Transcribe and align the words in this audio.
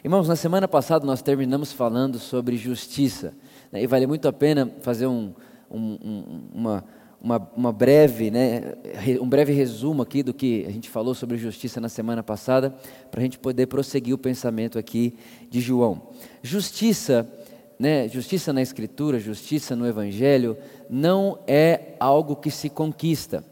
Irmãos, 0.00 0.26
na 0.26 0.34
semana 0.34 0.66
passada 0.66 1.06
nós 1.06 1.22
terminamos 1.22 1.72
falando 1.72 2.18
sobre 2.18 2.56
justiça. 2.56 3.34
Né, 3.70 3.84
e 3.84 3.86
vale 3.86 4.04
muito 4.04 4.26
a 4.26 4.32
pena 4.32 4.68
fazer 4.80 5.06
um, 5.06 5.32
um, 5.70 6.48
uma, 6.52 6.84
uma, 7.20 7.50
uma, 7.54 7.72
breve, 7.72 8.28
né, 8.28 8.74
um 9.20 9.28
breve 9.28 9.52
resumo 9.52 10.02
aqui 10.02 10.24
do 10.24 10.34
que 10.34 10.64
a 10.66 10.72
gente 10.72 10.90
falou 10.90 11.14
sobre 11.14 11.36
justiça 11.36 11.80
na 11.80 11.88
semana 11.88 12.20
passada, 12.20 12.74
para 13.12 13.20
a 13.20 13.22
gente 13.22 13.38
poder 13.38 13.66
prosseguir 13.66 14.12
o 14.12 14.18
pensamento 14.18 14.76
aqui 14.76 15.16
de 15.48 15.60
João. 15.60 16.08
Justiça, 16.42 17.30
né, 17.78 18.08
justiça 18.08 18.52
na 18.52 18.60
Escritura, 18.60 19.20
justiça 19.20 19.76
no 19.76 19.86
Evangelho, 19.86 20.56
não 20.90 21.38
é 21.46 21.94
algo 22.00 22.34
que 22.34 22.50
se 22.50 22.68
conquista. 22.68 23.44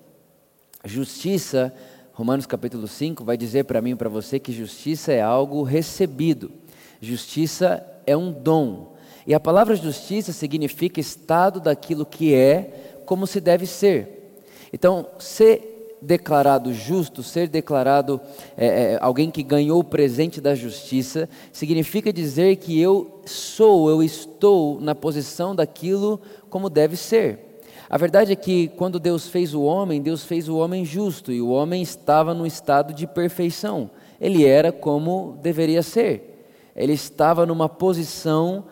Justiça 0.85 1.73
Romanos 2.21 2.45
capítulo 2.45 2.87
5 2.87 3.25
vai 3.25 3.35
dizer 3.35 3.65
para 3.65 3.81
mim 3.81 3.93
e 3.93 3.97
para 3.97 4.11
você 4.11 4.39
que 4.39 4.53
justiça 4.53 5.11
é 5.11 5.23
algo 5.23 5.63
recebido. 5.63 6.53
Justiça 7.01 7.83
é 8.07 8.15
um 8.15 8.31
dom. 8.31 8.93
E 9.27 9.33
a 9.33 9.41
palavra 9.41 9.75
justiça 9.75 10.31
significa 10.31 11.01
estado 11.01 11.59
daquilo 11.61 12.05
que 12.05 12.35
é 12.35 12.99
como 13.07 13.27
se 13.27 13.41
deve 13.41 13.65
ser. 13.65 14.37
Então, 14.71 15.07
ser 15.19 15.97
declarado 16.03 16.75
justo, 16.75 17.23
ser 17.23 17.49
declarado 17.49 18.21
é, 18.55 18.67
é, 18.67 18.99
alguém 19.01 19.31
que 19.31 19.43
ganhou 19.43 19.81
o 19.81 19.85
presente 19.85 20.43
da 20.43 20.55
justiça, 20.55 21.27
significa 21.51 22.13
dizer 22.13 22.57
que 22.57 22.79
eu 22.79 23.23
sou, 23.25 23.89
eu 23.89 24.03
estou 24.03 24.79
na 24.79 24.95
posição 24.95 25.57
daquilo 25.57 26.21
como 26.51 26.69
deve 26.69 26.99
ser. 26.99 27.50
A 27.91 27.99
verdade 27.99 28.31
é 28.31 28.37
que 28.37 28.69
quando 28.69 29.01
Deus 29.01 29.29
fez 29.29 29.53
o 29.53 29.63
homem, 29.63 30.01
Deus 30.01 30.23
fez 30.23 30.49
o 30.49 30.57
homem 30.57 30.85
justo 30.85 31.33
e 31.33 31.43
o 31.43 31.49
homem 31.49 31.83
estava 31.83 32.33
no 32.33 32.47
estado 32.47 32.95
de 32.95 33.05
perfeição. 33.05 33.91
Ele 34.21 34.47
era 34.47 34.71
como 34.71 35.37
deveria 35.43 35.83
ser. 35.83 36.47
Ele 36.77 36.93
estava 36.93 37.45
numa 37.45 37.69
posição 37.69 38.65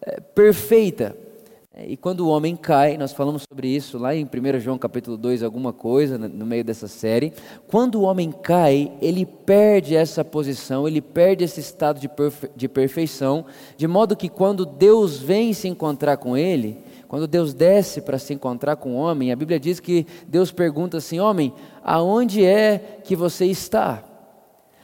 é, 0.00 0.18
perfeita. 0.18 1.14
E 1.86 1.94
quando 1.94 2.20
o 2.20 2.28
homem 2.28 2.56
cai, 2.56 2.96
nós 2.96 3.12
falamos 3.12 3.42
sobre 3.46 3.68
isso 3.68 3.98
lá 3.98 4.14
em 4.14 4.24
1 4.24 4.60
João 4.60 4.78
capítulo 4.78 5.18
2, 5.18 5.42
alguma 5.42 5.72
coisa 5.72 6.16
no 6.16 6.46
meio 6.46 6.64
dessa 6.64 6.88
série. 6.88 7.34
Quando 7.66 7.96
o 7.96 8.02
homem 8.04 8.32
cai, 8.32 8.92
ele 9.02 9.26
perde 9.26 9.94
essa 9.94 10.24
posição, 10.24 10.88
ele 10.88 11.02
perde 11.02 11.44
esse 11.44 11.60
estado 11.60 12.00
de, 12.00 12.08
perfe 12.08 12.48
de 12.56 12.66
perfeição, 12.66 13.44
de 13.76 13.86
modo 13.86 14.16
que 14.16 14.30
quando 14.30 14.64
Deus 14.64 15.18
vem 15.18 15.52
se 15.52 15.68
encontrar 15.68 16.16
com 16.16 16.34
ele, 16.34 16.78
quando 17.08 17.26
Deus 17.26 17.54
desce 17.54 18.00
para 18.00 18.18
se 18.18 18.34
encontrar 18.34 18.76
com 18.76 18.94
o 18.94 18.96
homem, 18.96 19.32
a 19.32 19.36
Bíblia 19.36 19.60
diz 19.60 19.80
que 19.80 20.06
Deus 20.26 20.50
pergunta 20.50 20.98
assim: 20.98 21.20
Homem, 21.20 21.52
aonde 21.82 22.44
é 22.44 23.00
que 23.04 23.14
você 23.14 23.46
está? 23.46 24.02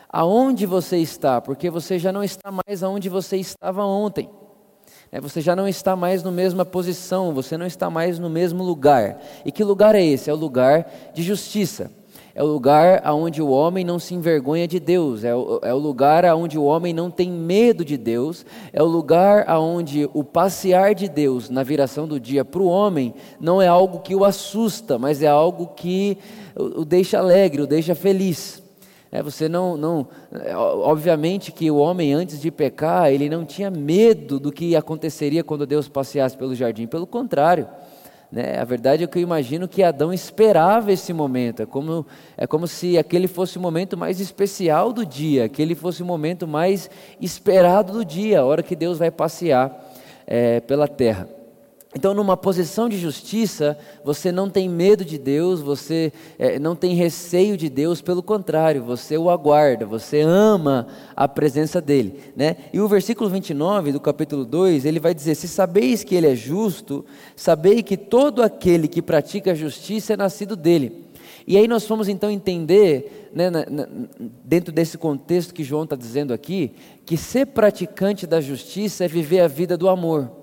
Aonde 0.09 0.67
você 0.67 0.97
está? 0.99 1.41
Porque 1.41 1.71
você 1.71 1.99
já 1.99 2.13
não 2.13 2.25
está 2.25 2.51
mais 2.51 2.83
aonde 2.83 3.09
você 3.09 3.37
estava 3.37 3.85
ontem. 3.85 4.29
É, 5.13 5.21
você 5.21 5.41
já 5.41 5.57
não 5.57 5.67
está 5.67 5.97
mais 5.97 6.23
na 6.23 6.31
mesma 6.31 6.65
posição, 6.65 7.33
você 7.35 7.57
não 7.57 7.67
está 7.67 7.91
mais 7.91 8.19
no 8.19 8.31
mesmo 8.31 8.63
lugar. 8.63 9.21
E 9.45 9.51
que 9.51 9.65
lugar 9.65 9.95
é 9.95 10.05
esse? 10.05 10.31
É 10.31 10.33
o 10.33 10.37
lugar 10.37 10.89
de 11.13 11.23
justiça. 11.23 11.91
É 12.35 12.43
o 12.43 12.47
lugar 12.47 13.03
onde 13.13 13.43
o 13.43 13.49
homem 13.49 13.85
não 13.85 13.99
se 13.99 14.15
envergonha 14.15 14.69
de 14.69 14.79
Deus, 14.79 15.25
é 15.25 15.35
o, 15.35 15.59
é 15.63 15.75
o 15.75 15.79
lugar 15.79 16.25
onde 16.35 16.57
o 16.57 16.65
homem 16.65 16.93
não 16.93 17.11
tem 17.11 17.31
medo 17.31 17.85
de 17.85 17.97
Deus, 17.97 18.47
é 18.73 18.81
o 18.83 18.87
lugar 18.87 19.51
onde 19.59 20.09
o 20.15 20.23
passear 20.23 20.95
de 20.95 21.09
Deus 21.09 21.51
na 21.51 21.65
viração 21.65 22.07
do 22.07 22.21
dia 22.21 22.45
para 22.45 22.63
o 22.63 22.69
homem 22.69 23.13
não 23.41 23.61
é 23.61 23.67
algo 23.67 23.99
que 23.99 24.15
o 24.15 24.25
assusta, 24.25 24.97
mas 24.97 25.23
é 25.23 25.27
algo 25.27 25.69
que 25.75 26.19
o, 26.55 26.83
o 26.83 26.85
deixa 26.85 27.19
alegre, 27.19 27.63
o 27.63 27.67
deixa 27.67 27.95
feliz. 27.95 28.63
É, 29.13 29.21
você 29.25 29.49
não, 29.49 29.77
não, 29.77 30.07
é, 30.33 30.57
obviamente 30.57 31.51
que 31.51 31.69
o 31.69 31.77
homem 31.79 32.13
antes 32.13 32.41
de 32.41 32.49
pecar 32.49 33.11
ele 33.11 33.29
não 33.29 33.45
tinha 33.45 33.69
medo 33.69 34.39
do 34.39 34.53
que 34.53 34.77
aconteceria 34.77 35.43
quando 35.43 35.67
Deus 35.67 35.89
passeasse 35.89 36.37
pelo 36.37 36.55
jardim, 36.55 36.87
pelo 36.87 37.09
contrário. 37.09 37.67
Né? 38.31 38.59
A 38.59 38.65
verdade 38.65 39.03
é 39.03 39.07
que 39.07 39.19
eu 39.19 39.23
imagino 39.23 39.67
que 39.67 39.83
Adão 39.83 40.13
esperava 40.13 40.93
esse 40.93 41.13
momento, 41.13 41.63
é 41.63 41.67
como, 41.67 42.07
é 42.37 42.47
como 42.47 42.67
se 42.69 42.97
aquele 42.97 43.27
fosse 43.27 43.59
o 43.59 43.61
momento 43.61 43.97
mais 43.97 44.21
especial 44.21 44.93
do 44.93 45.05
dia, 45.05 45.47
aquele 45.47 45.75
fosse 45.75 46.03
o 46.03 46.07
momento 46.07 46.47
mais 46.47 46.89
esperado 47.21 47.93
do 47.93 48.05
dia, 48.05 48.41
a 48.41 48.45
hora 48.45 48.63
que 48.63 48.77
Deus 48.77 48.99
vai 48.99 49.11
passear 49.11 49.93
é, 50.27 50.61
pela 50.61 50.87
terra. 50.87 51.40
Então, 51.93 52.15
numa 52.15 52.37
posição 52.37 52.89
de 52.89 52.97
justiça, 52.97 53.77
você 54.05 54.31
não 54.31 54.49
tem 54.49 54.69
medo 54.69 55.05
de 55.05 55.19
Deus, 55.19 55.61
você 55.61 56.13
é, 56.39 56.57
não 56.57 56.77
tem 56.77 56.95
receio 56.95 57.57
de 57.57 57.69
Deus, 57.69 58.01
pelo 58.01 58.23
contrário, 58.23 58.85
você 58.85 59.19
o 59.19 59.29
aguarda, 59.29 59.85
você 59.85 60.21
ama 60.21 60.87
a 61.17 61.27
presença 61.27 61.81
dEle. 61.81 62.21
Né? 62.37 62.57
E 62.73 62.81
o 62.81 62.87
versículo 62.87 63.29
29 63.29 63.91
do 63.91 63.99
capítulo 63.99 64.45
2, 64.45 64.85
ele 64.85 65.01
vai 65.01 65.13
dizer: 65.13 65.35
Se 65.35 65.49
sabeis 65.49 66.05
que 66.05 66.15
Ele 66.15 66.29
é 66.29 66.37
justo, 66.37 67.05
sabei 67.35 67.83
que 67.83 67.97
todo 67.97 68.41
aquele 68.41 68.87
que 68.87 69.03
pratica 69.03 69.51
a 69.51 69.55
justiça 69.55 70.13
é 70.13 70.17
nascido 70.17 70.55
dEle. 70.55 71.11
E 71.45 71.57
aí 71.57 71.67
nós 71.67 71.85
fomos 71.89 72.09
então 72.09 72.31
entender, 72.31 73.31
né, 73.35 73.51
na, 73.51 73.67
na, 73.69 73.89
dentro 74.45 74.73
desse 74.73 74.97
contexto 74.97 75.53
que 75.53 75.65
João 75.65 75.83
está 75.83 75.97
dizendo 75.97 76.33
aqui, 76.33 76.73
que 77.05 77.17
ser 77.17 77.47
praticante 77.47 78.29
da 78.29 78.41
justiça 78.41 79.05
é 79.05 79.09
viver 79.09 79.41
a 79.41 79.49
vida 79.49 79.77
do 79.77 79.89
amor. 79.89 80.40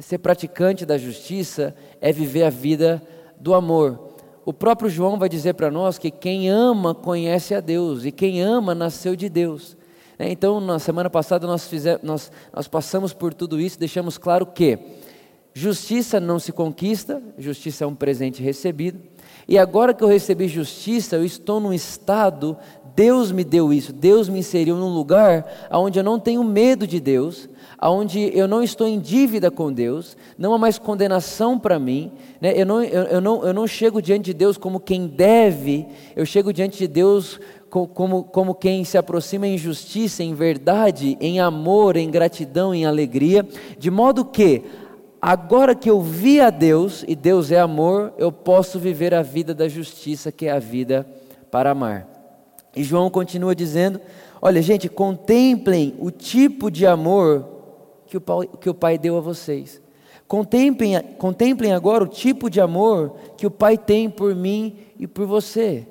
Ser 0.00 0.18
praticante 0.18 0.86
da 0.86 0.96
justiça 0.96 1.74
é 2.00 2.12
viver 2.12 2.44
a 2.44 2.50
vida 2.50 3.02
do 3.40 3.52
amor. 3.52 4.14
O 4.44 4.52
próprio 4.52 4.88
João 4.88 5.18
vai 5.18 5.28
dizer 5.28 5.54
para 5.54 5.70
nós 5.70 5.98
que 5.98 6.10
quem 6.10 6.48
ama 6.48 6.94
conhece 6.94 7.52
a 7.52 7.60
Deus 7.60 8.04
e 8.04 8.12
quem 8.12 8.40
ama 8.40 8.74
nasceu 8.74 9.16
de 9.16 9.28
Deus. 9.28 9.76
É, 10.18 10.30
então, 10.30 10.60
na 10.60 10.78
semana 10.78 11.10
passada 11.10 11.46
nós, 11.46 11.66
fizemos, 11.66 12.02
nós, 12.02 12.32
nós 12.52 12.66
passamos 12.66 13.12
por 13.12 13.34
tudo 13.34 13.60
isso, 13.60 13.78
deixamos 13.78 14.16
claro 14.16 14.46
que 14.46 14.78
justiça 15.52 16.20
não 16.20 16.38
se 16.38 16.52
conquista, 16.52 17.20
justiça 17.36 17.84
é 17.84 17.86
um 17.86 17.94
presente 17.94 18.42
recebido. 18.42 19.00
E 19.48 19.58
agora 19.58 19.92
que 19.92 20.04
eu 20.04 20.08
recebi 20.08 20.46
justiça, 20.46 21.16
eu 21.16 21.24
estou 21.24 21.58
num 21.58 21.72
estado, 21.72 22.56
Deus 22.98 23.30
me 23.30 23.44
deu 23.44 23.72
isso, 23.72 23.92
Deus 23.92 24.28
me 24.28 24.40
inseriu 24.40 24.74
num 24.74 24.92
lugar 24.92 25.68
onde 25.70 26.00
eu 26.00 26.02
não 26.02 26.18
tenho 26.18 26.42
medo 26.42 26.84
de 26.84 26.98
Deus, 26.98 27.48
onde 27.80 28.36
eu 28.36 28.48
não 28.48 28.60
estou 28.60 28.88
em 28.88 28.98
dívida 28.98 29.52
com 29.52 29.72
Deus, 29.72 30.16
não 30.36 30.52
há 30.52 30.58
mais 30.58 30.80
condenação 30.80 31.60
para 31.60 31.78
mim, 31.78 32.10
né? 32.40 32.52
eu, 32.56 32.66
não, 32.66 32.82
eu, 32.82 33.04
eu, 33.04 33.20
não, 33.20 33.44
eu 33.44 33.54
não 33.54 33.68
chego 33.68 34.02
diante 34.02 34.24
de 34.24 34.34
Deus 34.34 34.58
como 34.58 34.80
quem 34.80 35.06
deve, 35.06 35.86
eu 36.16 36.26
chego 36.26 36.52
diante 36.52 36.76
de 36.76 36.88
Deus 36.88 37.38
como, 37.70 38.24
como 38.24 38.52
quem 38.52 38.82
se 38.82 38.98
aproxima 38.98 39.46
em 39.46 39.56
justiça, 39.56 40.24
em 40.24 40.34
verdade, 40.34 41.16
em 41.20 41.38
amor, 41.38 41.96
em 41.96 42.10
gratidão, 42.10 42.74
em 42.74 42.84
alegria, 42.84 43.46
de 43.78 43.92
modo 43.92 44.24
que, 44.24 44.64
agora 45.22 45.72
que 45.72 45.88
eu 45.88 46.00
vi 46.00 46.40
a 46.40 46.50
Deus, 46.50 47.04
e 47.06 47.14
Deus 47.14 47.52
é 47.52 47.60
amor, 47.60 48.12
eu 48.18 48.32
posso 48.32 48.76
viver 48.76 49.14
a 49.14 49.22
vida 49.22 49.54
da 49.54 49.68
justiça, 49.68 50.32
que 50.32 50.46
é 50.46 50.50
a 50.50 50.58
vida 50.58 51.06
para 51.48 51.70
amar. 51.70 52.17
E 52.74 52.82
João 52.82 53.10
continua 53.10 53.54
dizendo: 53.54 54.00
Olha, 54.40 54.62
gente, 54.62 54.88
contemplem 54.88 55.94
o 55.98 56.10
tipo 56.10 56.70
de 56.70 56.86
amor 56.86 57.46
que 58.06 58.16
o 58.16 58.20
pai, 58.20 58.48
que 58.60 58.70
o 58.70 58.74
pai 58.74 58.98
deu 58.98 59.16
a 59.16 59.20
vocês. 59.20 59.80
Contemplem, 60.26 61.00
contemplem 61.16 61.72
agora 61.72 62.04
o 62.04 62.08
tipo 62.08 62.50
de 62.50 62.60
amor 62.60 63.16
que 63.36 63.46
o 63.46 63.50
Pai 63.50 63.78
tem 63.78 64.10
por 64.10 64.34
mim 64.34 64.76
e 64.98 65.06
por 65.06 65.26
você. 65.26 65.86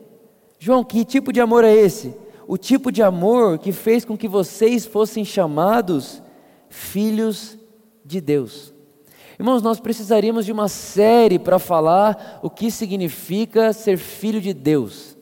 João, 0.60 0.84
que 0.84 1.04
tipo 1.04 1.34
de 1.34 1.42
amor 1.42 1.64
é 1.64 1.74
esse? 1.74 2.14
O 2.48 2.56
tipo 2.56 2.92
de 2.92 3.02
amor 3.02 3.58
que 3.58 3.72
fez 3.72 4.06
com 4.06 4.16
que 4.16 4.28
vocês 4.28 4.86
fossem 4.86 5.26
chamados 5.26 6.22
filhos 6.70 7.58
de 8.06 8.22
Deus. 8.22 8.72
Irmãos, 9.40 9.64
nós 9.64 9.80
precisaríamos 9.80 10.46
de 10.46 10.52
uma 10.52 10.68
série 10.68 11.40
para 11.40 11.58
falar 11.58 12.40
o 12.44 12.50
que 12.50 12.70
significa 12.70 13.74
ser 13.74 13.98
filho 13.98 14.40
de 14.40 14.54
Deus 14.54 15.17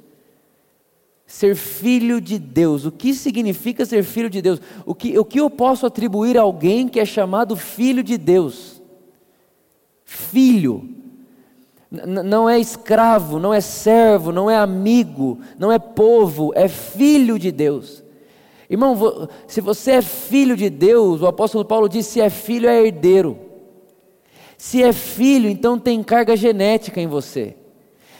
ser 1.35 1.53
filho 1.53 2.21
de 2.21 2.39
Deus. 2.39 2.85
O 2.85 2.91
que 2.93 3.13
significa 3.13 3.85
ser 3.85 4.03
filho 4.03 4.29
de 4.29 4.41
Deus? 4.41 4.61
O 4.85 4.95
que, 4.95 5.19
o 5.19 5.25
que 5.25 5.37
eu 5.37 5.49
posso 5.49 5.85
atribuir 5.85 6.37
a 6.37 6.43
alguém 6.43 6.87
que 6.87 6.97
é 6.97 7.03
chamado 7.03 7.57
filho 7.57 8.01
de 8.01 8.17
Deus? 8.17 8.81
Filho. 10.05 10.87
N 11.91 12.23
não 12.23 12.49
é 12.49 12.57
escravo, 12.57 13.37
não 13.37 13.53
é 13.53 13.59
servo, 13.59 14.31
não 14.31 14.49
é 14.49 14.55
amigo, 14.55 15.37
não 15.59 15.73
é 15.73 15.77
povo, 15.77 16.53
é 16.55 16.69
filho 16.69 17.37
de 17.37 17.51
Deus. 17.51 18.01
Irmão, 18.69 19.27
se 19.45 19.59
você 19.59 19.91
é 19.91 20.01
filho 20.01 20.55
de 20.55 20.69
Deus, 20.69 21.21
o 21.21 21.27
apóstolo 21.27 21.65
Paulo 21.65 21.89
diz: 21.89 22.05
se 22.05 22.21
é 22.21 22.29
filho, 22.29 22.69
é 22.69 22.81
herdeiro. 22.81 23.37
Se 24.57 24.81
é 24.81 24.93
filho, 24.93 25.49
então 25.49 25.77
tem 25.77 26.01
carga 26.01 26.33
genética 26.37 27.01
em 27.01 27.07
você. 27.07 27.57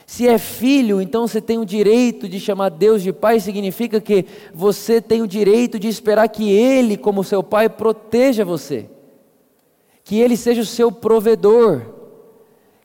Se 0.06 0.28
é 0.28 0.38
filho, 0.38 1.02
então 1.02 1.26
você 1.26 1.40
tem 1.40 1.58
o 1.58 1.66
direito 1.66 2.28
de 2.28 2.38
chamar 2.38 2.68
Deus 2.68 3.02
de 3.02 3.12
pai, 3.12 3.40
significa 3.40 4.00
que 4.00 4.24
você 4.54 5.00
tem 5.00 5.20
o 5.20 5.26
direito 5.26 5.80
de 5.80 5.88
esperar 5.88 6.28
que 6.28 6.48
Ele, 6.48 6.96
como 6.96 7.24
seu 7.24 7.42
pai, 7.42 7.68
proteja 7.68 8.44
você, 8.44 8.88
que 10.04 10.20
Ele 10.20 10.36
seja 10.36 10.62
o 10.62 10.66
seu 10.66 10.92
provedor, 10.92 11.82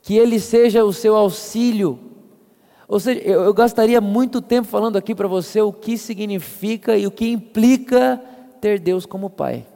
que 0.01 0.17
Ele 0.17 0.39
seja 0.39 0.83
o 0.83 0.91
seu 0.91 1.15
auxílio. 1.15 1.99
Ou 2.87 2.99
seja, 2.99 3.21
eu, 3.21 3.43
eu 3.43 3.53
gastaria 3.53 4.01
muito 4.01 4.41
tempo 4.41 4.67
falando 4.67 4.97
aqui 4.97 5.13
para 5.13 5.27
você 5.27 5.61
o 5.61 5.71
que 5.71 5.99
significa 5.99 6.97
e 6.97 7.05
o 7.05 7.11
que 7.11 7.29
implica 7.29 8.19
ter 8.59 8.79
Deus 8.79 9.05
como 9.05 9.29
Pai. 9.29 9.67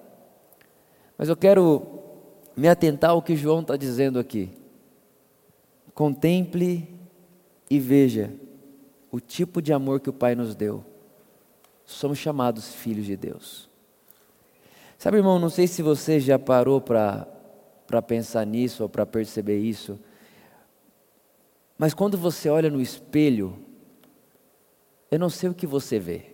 Mas 1.16 1.30
eu 1.30 1.38
quero 1.38 1.84
me 2.58 2.68
atentar 2.68 3.12
ao 3.12 3.22
que 3.22 3.36
João 3.36 3.62
está 3.62 3.78
dizendo 3.78 4.18
aqui. 4.18 4.50
Contemple 5.94 6.95
e 7.70 7.80
veja 7.80 8.34
o 9.12 9.20
tipo 9.20 9.62
de 9.62 9.74
amor 9.74 10.00
que 10.00 10.10
o 10.10 10.14
Pai 10.14 10.36
nos 10.36 10.56
deu. 10.56 10.84
Somos 11.86 12.18
chamados 12.18 12.74
filhos 12.74 13.06
de 13.06 13.16
Deus. 13.16 13.70
Sabe, 14.98 15.18
irmão, 15.18 15.40
não 15.40 15.50
sei 15.50 15.68
se 15.68 15.82
você 15.82 16.20
já 16.20 16.40
parou 16.40 16.82
para 16.82 17.28
pensar 18.08 18.46
nisso 18.46 18.84
ou 18.84 18.90
para 18.90 19.06
perceber 19.06 19.60
isso, 19.60 20.00
mas 21.78 21.94
quando 21.94 22.18
você 22.18 22.50
olha 22.50 22.70
no 22.70 22.82
espelho, 22.82 23.58
eu 25.12 25.20
não 25.20 25.30
sei 25.30 25.50
o 25.50 25.54
que 25.54 25.68
você 25.68 26.00
vê, 26.00 26.32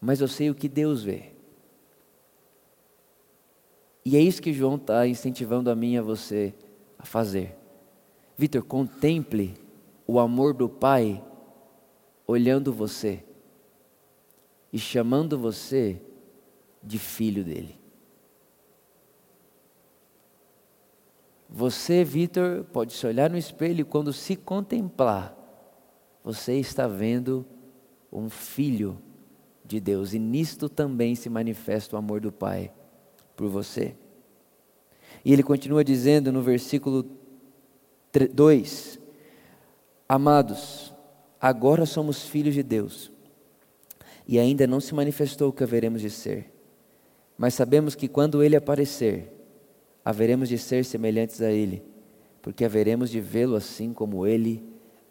mas 0.00 0.20
eu 0.20 0.28
sei 0.28 0.50
o 0.50 0.54
que 0.54 0.68
Deus 0.68 1.04
vê. 1.04 1.30
E 4.04 4.16
é 4.16 4.20
isso 4.20 4.42
que 4.42 4.52
João 4.52 4.74
está 4.76 5.06
incentivando 5.06 5.70
a 5.70 5.76
mim 5.76 5.92
e 5.94 5.98
a 5.98 6.02
você 6.02 6.52
a 6.98 7.04
fazer. 7.04 7.54
Vitor, 8.36 8.64
contemple 8.64 9.54
o 10.06 10.18
amor 10.18 10.54
do 10.54 10.68
Pai 10.68 11.22
olhando 12.26 12.72
você 12.72 13.24
e 14.72 14.78
chamando 14.78 15.38
você 15.38 16.00
de 16.82 16.98
filho 16.98 17.44
dele. 17.44 17.78
Você, 21.48 22.02
Vitor, 22.02 22.64
pode 22.64 22.94
se 22.94 23.06
olhar 23.06 23.28
no 23.28 23.36
espelho 23.36 23.80
e 23.80 23.84
quando 23.84 24.12
se 24.12 24.34
contemplar, 24.34 25.36
você 26.24 26.54
está 26.54 26.86
vendo 26.86 27.44
um 28.10 28.30
filho 28.30 28.98
de 29.64 29.78
Deus, 29.78 30.14
e 30.14 30.18
nisto 30.18 30.68
também 30.68 31.14
se 31.14 31.28
manifesta 31.28 31.94
o 31.94 31.98
amor 31.98 32.20
do 32.20 32.32
Pai 32.32 32.72
por 33.36 33.48
você. 33.48 33.94
E 35.24 35.32
ele 35.32 35.42
continua 35.42 35.84
dizendo 35.84 36.32
no 36.32 36.42
versículo 36.42 37.06
2: 38.32 38.98
Amados, 40.14 40.94
agora 41.40 41.86
somos 41.86 42.24
filhos 42.24 42.52
de 42.52 42.62
Deus, 42.62 43.10
e 44.28 44.38
ainda 44.38 44.66
não 44.66 44.78
se 44.78 44.94
manifestou 44.94 45.48
o 45.48 45.52
que 45.54 45.62
haveremos 45.64 46.02
de 46.02 46.10
ser, 46.10 46.52
mas 47.38 47.54
sabemos 47.54 47.94
que 47.94 48.06
quando 48.06 48.42
ele 48.42 48.54
aparecer, 48.54 49.32
haveremos 50.04 50.50
de 50.50 50.58
ser 50.58 50.84
semelhantes 50.84 51.40
a 51.40 51.50
ele, 51.50 51.82
porque 52.42 52.62
haveremos 52.62 53.08
de 53.08 53.22
vê-lo 53.22 53.56
assim 53.56 53.94
como 53.94 54.26
ele 54.26 54.62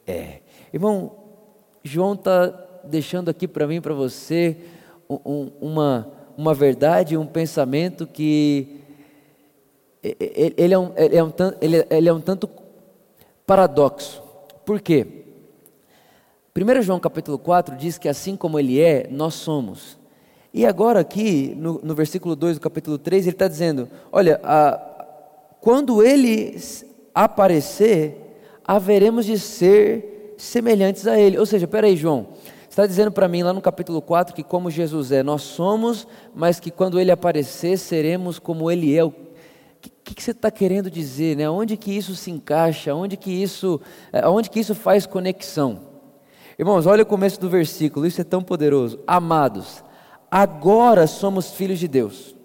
é. 0.06 0.42
Irmão, 0.71 1.15
João 1.83 2.13
está 2.13 2.50
deixando 2.83 3.30
aqui 3.30 3.48
para 3.48 3.65
mim, 3.65 3.81
para 3.81 3.95
você, 3.95 4.56
um, 5.09 5.50
uma, 5.59 6.12
uma 6.38 6.53
verdade, 6.53 7.18
um 7.18 7.25
pensamento 7.25 8.06
que 8.06 8.81
ele 10.03 10.75
é 10.75 10.77
um, 10.77 10.94
ele 10.95 11.15
é 11.15 11.24
um, 11.24 11.33
ele, 11.59 11.88
ele 11.89 12.07
é 12.07 12.13
um 12.13 12.21
tanto 12.21 12.48
paradoxo. 13.48 14.30
Por 14.72 14.80
quê? 14.80 15.06
1 16.56 16.82
João 16.82 16.98
capítulo 16.98 17.38
4 17.38 17.76
diz 17.76 17.98
que 17.98 18.08
assim 18.08 18.38
como 18.38 18.58
ele 18.58 18.80
é, 18.80 19.06
nós 19.12 19.34
somos. 19.34 20.00
E 20.54 20.66
agora 20.66 21.02
aqui, 21.02 21.54
no, 21.58 21.82
no 21.84 21.94
versículo 21.94 22.38
2 22.38 22.56
do 22.56 22.62
capítulo 22.62 22.98
3, 22.98 23.28
ele 23.28 23.36
está 23.36 23.50
dizendo, 23.50 23.90
olha, 24.14 24.40
a, 24.42 24.80
quando 25.60 26.02
ele 26.02 26.58
aparecer, 27.14 28.16
haveremos 28.64 29.26
de 29.26 29.38
ser 29.38 30.36
semelhantes 30.38 31.06
a 31.06 31.20
ele. 31.20 31.38
Ou 31.38 31.46
seja, 31.46 31.68
peraí 31.68 31.98
João, 31.98 32.28
está 32.70 32.88
dizendo 32.88 33.12
para 33.12 33.28
mim 33.28 33.44
lá 33.44 33.52
no 33.52 33.60
capítulo 33.60 34.02
4 34.02 34.34
que 34.34 34.42
como 34.42 34.72
Jesus 34.72 35.12
é, 35.12 35.22
nós 35.22 35.42
somos, 35.42 36.08
mas 36.34 36.62
que 36.62 36.72
quando 36.72 36.98
ele 36.98 37.12
aparecer, 37.12 37.78
seremos 37.78 38.40
como 38.40 38.72
ele 38.72 38.98
é. 38.98 39.02
O 39.81 40.04
que, 40.04 40.16
que 40.16 40.22
você 40.24 40.31
está 40.31 40.51
querendo 40.51 40.92
dizer? 40.92 41.36
Né? 41.36 41.50
Onde 41.50 41.75
que 41.75 41.92
isso 41.92 42.16
se 42.16 42.30
encaixa? 42.30 42.94
Onde 42.94 43.18
que 43.18 43.31
isso, 43.31 43.81
é, 44.13 44.28
onde 44.28 44.50
que 44.50 44.60
isso 44.60 44.75
faz 44.75 45.06
conexão? 45.06 45.92
Irmãos, 46.60 46.86
olha 46.86 47.01
o 47.01 47.06
começo 47.07 47.42
do 47.42 47.50
versículo, 47.50 48.06
isso 48.06 48.22
é 48.22 48.24
tão 48.24 48.44
poderoso. 48.44 49.00
Amados, 49.07 49.83
agora 50.30 51.07
somos 51.07 51.51
filhos 51.54 51.80
de 51.80 51.88
Deus, 51.88 52.36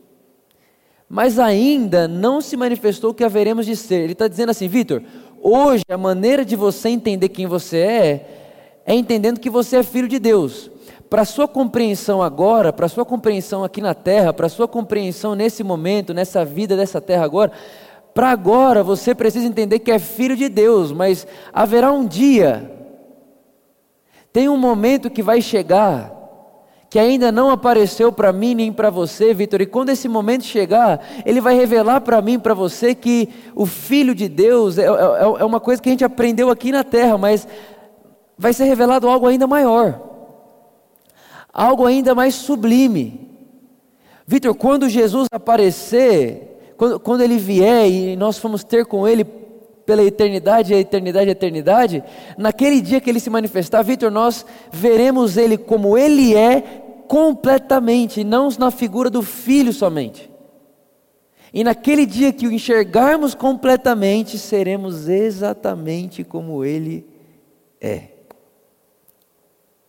mas 1.06 1.38
ainda 1.38 2.08
não 2.08 2.40
se 2.40 2.56
manifestou 2.56 3.10
o 3.10 3.14
que 3.14 3.22
haveremos 3.22 3.66
de 3.66 3.76
ser. 3.76 3.96
Ele 3.96 4.12
está 4.14 4.26
dizendo 4.26 4.50
assim, 4.50 4.68
Vitor, 4.68 5.02
hoje 5.42 5.84
a 5.90 5.98
maneira 5.98 6.46
de 6.46 6.56
você 6.56 6.88
entender 6.88 7.28
quem 7.28 7.46
você 7.46 7.76
é, 7.76 8.82
é 8.86 8.94
entendendo 8.94 9.38
que 9.38 9.50
você 9.50 9.76
é 9.76 9.82
filho 9.82 10.08
de 10.08 10.18
Deus. 10.18 10.70
Para 11.08 11.24
sua 11.24 11.46
compreensão 11.46 12.20
agora, 12.20 12.72
para 12.72 12.88
sua 12.88 13.04
compreensão 13.04 13.62
aqui 13.62 13.80
na 13.80 13.94
terra, 13.94 14.32
para 14.32 14.48
sua 14.48 14.66
compreensão 14.66 15.34
nesse 15.34 15.62
momento, 15.62 16.12
nessa 16.12 16.44
vida 16.44 16.76
dessa 16.76 17.00
terra 17.00 17.24
agora, 17.24 17.52
para 18.12 18.30
agora 18.30 18.82
você 18.82 19.14
precisa 19.14 19.46
entender 19.46 19.78
que 19.80 19.90
é 19.92 19.98
filho 19.98 20.34
de 20.34 20.48
Deus, 20.48 20.90
mas 20.90 21.26
haverá 21.52 21.92
um 21.92 22.06
dia, 22.06 22.72
tem 24.32 24.48
um 24.48 24.56
momento 24.56 25.10
que 25.10 25.22
vai 25.22 25.42
chegar, 25.42 26.16
que 26.88 26.98
ainda 26.98 27.30
não 27.30 27.50
apareceu 27.50 28.10
para 28.10 28.32
mim 28.32 28.54
nem 28.54 28.72
para 28.72 28.88
você, 28.88 29.34
Vitor, 29.34 29.60
e 29.60 29.66
quando 29.66 29.90
esse 29.90 30.08
momento 30.08 30.44
chegar, 30.44 31.04
ele 31.26 31.40
vai 31.40 31.54
revelar 31.54 32.00
para 32.00 32.22
mim, 32.22 32.38
para 32.38 32.54
você, 32.54 32.94
que 32.94 33.28
o 33.54 33.66
Filho 33.66 34.14
de 34.14 34.28
Deus 34.28 34.78
é, 34.78 34.86
é, 34.86 34.86
é, 34.86 35.44
uma 35.44 35.60
coisa 35.60 35.80
que 35.82 35.88
a 35.88 35.92
gente 35.92 36.04
aprendeu 36.04 36.48
aqui 36.48 36.72
na 36.72 36.82
terra, 36.82 37.18
mas 37.18 37.46
vai 38.38 38.52
ser 38.52 38.64
revelado 38.64 39.08
algo 39.08 39.26
ainda 39.26 39.46
maior, 39.46 40.15
algo 41.56 41.86
ainda 41.86 42.14
mais 42.14 42.34
sublime. 42.34 43.30
Vitor, 44.26 44.54
quando 44.54 44.90
Jesus 44.90 45.26
aparecer, 45.32 46.74
quando, 46.76 47.00
quando 47.00 47.22
ele 47.22 47.38
vier 47.38 47.90
e 47.90 48.14
nós 48.14 48.36
formos 48.36 48.62
ter 48.62 48.84
com 48.84 49.08
ele 49.08 49.24
pela 49.24 50.02
eternidade, 50.02 50.74
a 50.74 50.78
eternidade, 50.78 51.30
a 51.30 51.32
eternidade, 51.32 52.04
naquele 52.36 52.82
dia 52.82 53.00
que 53.00 53.08
ele 53.08 53.20
se 53.20 53.30
manifestar, 53.30 53.82
Vitor, 53.82 54.10
nós 54.10 54.44
veremos 54.70 55.38
ele 55.38 55.56
como 55.56 55.96
ele 55.96 56.34
é 56.34 56.60
completamente, 57.08 58.22
não 58.22 58.50
na 58.58 58.70
figura 58.70 59.08
do 59.08 59.22
filho 59.22 59.72
somente. 59.72 60.30
E 61.54 61.64
naquele 61.64 62.04
dia 62.04 62.34
que 62.34 62.46
o 62.46 62.52
enxergarmos 62.52 63.34
completamente, 63.34 64.36
seremos 64.38 65.08
exatamente 65.08 66.22
como 66.22 66.62
ele 66.62 67.06
é. 67.80 68.15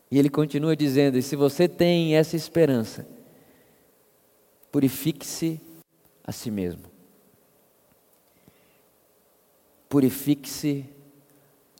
E 0.09 0.17
ele 0.17 0.29
continua 0.29 0.75
dizendo: 0.75 1.17
e 1.17 1.21
se 1.21 1.35
você 1.35 1.67
tem 1.67 2.15
essa 2.15 2.35
esperança, 2.35 3.07
purifique-se 4.71 5.59
a 6.23 6.31
si 6.31 6.51
mesmo 6.51 6.97
purifique-se 9.89 10.85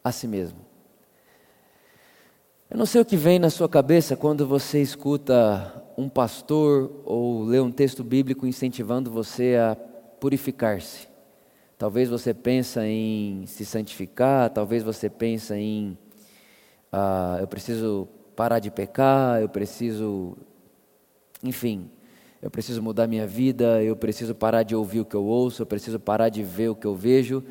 a 0.04 0.12
si 0.12 0.28
mesmo. 0.28 0.60
Eu 2.70 2.78
não 2.78 2.86
sei 2.86 3.02
o 3.02 3.06
que 3.06 3.16
vem 3.16 3.40
na 3.40 3.50
sua 3.50 3.70
cabeça 3.70 4.16
quando 4.16 4.46
você 4.46 4.82
escuta 4.82 5.84
um 5.98 6.10
pastor 6.10 6.92
ou 7.06 7.44
lê 7.44 7.60
um 7.60 7.72
texto 7.72 8.04
bíblico 8.04 8.46
incentivando 8.46 9.10
você 9.10 9.56
a 9.56 9.76
purificar-se. 10.20 11.08
Talvez 11.78 12.10
você 12.10 12.34
pense 12.34 12.80
em 12.80 13.46
se 13.46 13.64
santificar, 13.64 14.50
talvez 14.50 14.84
você 14.84 15.10
pense 15.10 15.54
em 15.54 15.98
ah, 16.92 17.38
eu 17.40 17.48
preciso 17.48 18.08
parar 18.38 18.60
de 18.60 18.70
pecar, 18.70 19.42
eu 19.42 19.50
preciso, 19.50 20.38
enfim, 21.44 21.90
eu 22.40 22.52
preciso 22.52 22.84
mudar 22.84 23.08
minha 23.08 23.26
vida, 23.26 23.82
eu 23.82 23.96
preciso 23.96 24.36
parar 24.36 24.62
de 24.62 24.76
ouvir 24.76 25.00
o 25.00 25.06
que 25.06 25.16
eu 25.16 25.26
ouço, 25.26 25.64
eu 25.64 25.66
preciso 25.66 26.00
parar 26.00 26.30
de 26.30 26.44
ver 26.44 26.70
o 26.70 26.76
que 26.76 26.86
eu 26.86 26.94
vejo. 26.94 27.44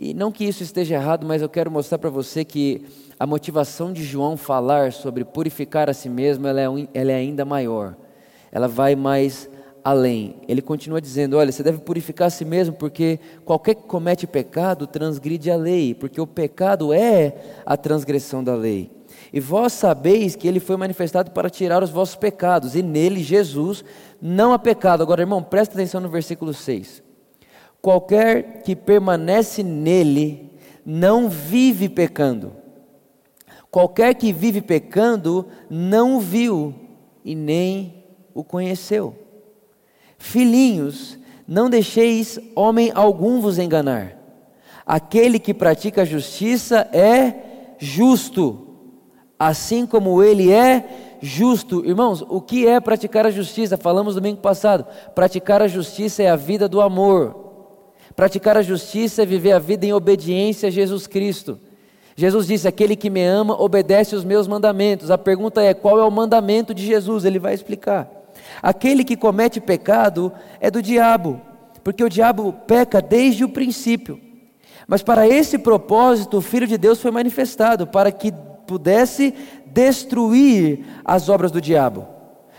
E 0.00 0.14
não 0.14 0.32
que 0.32 0.46
isso 0.46 0.62
esteja 0.62 0.94
errado, 0.94 1.26
mas 1.26 1.42
eu 1.42 1.48
quero 1.48 1.70
mostrar 1.70 1.98
para 1.98 2.08
você 2.08 2.42
que 2.42 2.86
a 3.18 3.26
motivação 3.26 3.92
de 3.92 4.02
João 4.02 4.34
falar 4.34 4.94
sobre 4.94 5.26
purificar 5.26 5.90
a 5.90 5.92
si 5.92 6.08
mesmo, 6.08 6.46
ela 6.46 6.62
é, 6.62 6.88
ela 6.94 7.12
é 7.12 7.16
ainda 7.16 7.44
maior. 7.44 7.94
Ela 8.50 8.66
vai 8.66 8.96
mais 8.96 9.46
além. 9.84 10.36
Ele 10.48 10.62
continua 10.62 11.02
dizendo: 11.02 11.36
olha, 11.36 11.52
você 11.52 11.62
deve 11.62 11.80
purificar 11.80 12.28
a 12.28 12.30
si 12.30 12.46
mesmo, 12.46 12.74
porque 12.76 13.20
qualquer 13.44 13.74
que 13.74 13.82
comete 13.82 14.26
pecado 14.26 14.86
transgride 14.86 15.50
a 15.50 15.56
lei, 15.56 15.94
porque 15.94 16.18
o 16.18 16.26
pecado 16.26 16.94
é 16.94 17.34
a 17.66 17.76
transgressão 17.76 18.42
da 18.42 18.54
lei. 18.54 18.99
E 19.32 19.38
vós 19.38 19.72
sabeis 19.72 20.34
que 20.34 20.48
ele 20.48 20.58
foi 20.58 20.76
manifestado 20.76 21.30
para 21.30 21.50
tirar 21.50 21.82
os 21.82 21.90
vossos 21.90 22.16
pecados, 22.16 22.74
e 22.74 22.82
nele, 22.82 23.22
Jesus, 23.22 23.84
não 24.20 24.52
há 24.52 24.58
pecado. 24.58 25.02
Agora, 25.02 25.22
irmão, 25.22 25.42
presta 25.42 25.74
atenção 25.74 26.00
no 26.00 26.08
versículo 26.08 26.52
6. 26.52 27.02
Qualquer 27.80 28.62
que 28.62 28.74
permanece 28.74 29.62
nele 29.62 30.50
não 30.84 31.28
vive 31.28 31.88
pecando. 31.88 32.52
Qualquer 33.70 34.14
que 34.14 34.32
vive 34.32 34.60
pecando 34.60 35.46
não 35.68 36.16
o 36.16 36.20
viu 36.20 36.74
e 37.24 37.34
nem 37.34 38.04
o 38.34 38.42
conheceu. 38.42 39.16
Filhinhos, 40.18 41.18
não 41.46 41.70
deixeis 41.70 42.38
homem 42.54 42.90
algum 42.94 43.40
vos 43.40 43.58
enganar. 43.58 44.16
Aquele 44.84 45.38
que 45.38 45.54
pratica 45.54 46.02
a 46.02 46.04
justiça 46.04 46.88
é 46.92 47.74
justo, 47.78 48.69
assim 49.40 49.86
como 49.86 50.22
ele 50.22 50.52
é 50.52 51.16
justo. 51.18 51.82
Irmãos, 51.86 52.22
o 52.28 52.42
que 52.42 52.68
é 52.68 52.78
praticar 52.78 53.24
a 53.24 53.30
justiça? 53.30 53.78
Falamos 53.78 54.14
domingo 54.14 54.36
passado. 54.36 54.84
Praticar 55.14 55.62
a 55.62 55.66
justiça 55.66 56.22
é 56.22 56.28
a 56.28 56.36
vida 56.36 56.68
do 56.68 56.78
amor. 56.78 57.34
Praticar 58.14 58.58
a 58.58 58.62
justiça 58.62 59.22
é 59.22 59.26
viver 59.26 59.52
a 59.52 59.58
vida 59.58 59.86
em 59.86 59.94
obediência 59.94 60.66
a 60.68 60.70
Jesus 60.70 61.06
Cristo. 61.06 61.58
Jesus 62.14 62.46
disse: 62.46 62.68
Aquele 62.68 62.94
que 62.94 63.08
me 63.08 63.24
ama 63.24 63.58
obedece 63.58 64.14
os 64.14 64.24
meus 64.24 64.46
mandamentos. 64.46 65.10
A 65.10 65.16
pergunta 65.16 65.62
é: 65.62 65.72
qual 65.72 65.98
é 65.98 66.04
o 66.04 66.10
mandamento 66.10 66.74
de 66.74 66.84
Jesus? 66.84 67.24
Ele 67.24 67.38
vai 67.38 67.54
explicar. 67.54 68.10
Aquele 68.60 69.04
que 69.04 69.16
comete 69.16 69.58
pecado 69.58 70.30
é 70.60 70.70
do 70.70 70.82
diabo, 70.82 71.40
porque 71.82 72.04
o 72.04 72.10
diabo 72.10 72.52
peca 72.66 73.00
desde 73.00 73.42
o 73.42 73.48
princípio. 73.48 74.20
Mas 74.86 75.02
para 75.02 75.26
esse 75.26 75.56
propósito, 75.56 76.38
o 76.38 76.42
Filho 76.42 76.66
de 76.66 76.76
Deus 76.76 77.00
foi 77.00 77.10
manifestado, 77.10 77.86
para 77.86 78.12
que 78.12 78.34
pudesse 78.70 79.34
destruir 79.66 80.84
as 81.04 81.28
obras 81.28 81.50
do 81.50 81.60
diabo. 81.60 82.06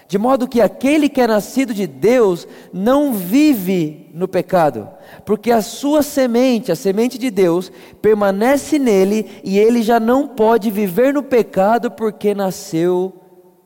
De 0.10 0.18
modo 0.18 0.46
que 0.46 0.60
aquele 0.60 1.08
que 1.08 1.22
é 1.22 1.25
nascido 1.25 1.74
de 1.74 1.88
Deus 1.88 2.46
não 2.74 3.13
vive 3.13 4.10
no 4.13 4.27
pecado, 4.27 4.89
porque 5.24 5.51
a 5.51 5.62
sua 5.62 6.03
semente, 6.03 6.70
a 6.70 6.75
semente 6.75 7.18
de 7.18 7.32
Deus, 7.32 7.72
permanece 8.01 8.77
nele 8.77 9.41
e 9.41 9.58
ele 9.58 9.82
já 9.82 10.01
não 10.01 10.27
pode 10.27 10.70
viver 10.70 11.13
no 11.13 11.24
pecado 11.24 11.89
porque 11.89 12.36
nasceu 12.36 13.13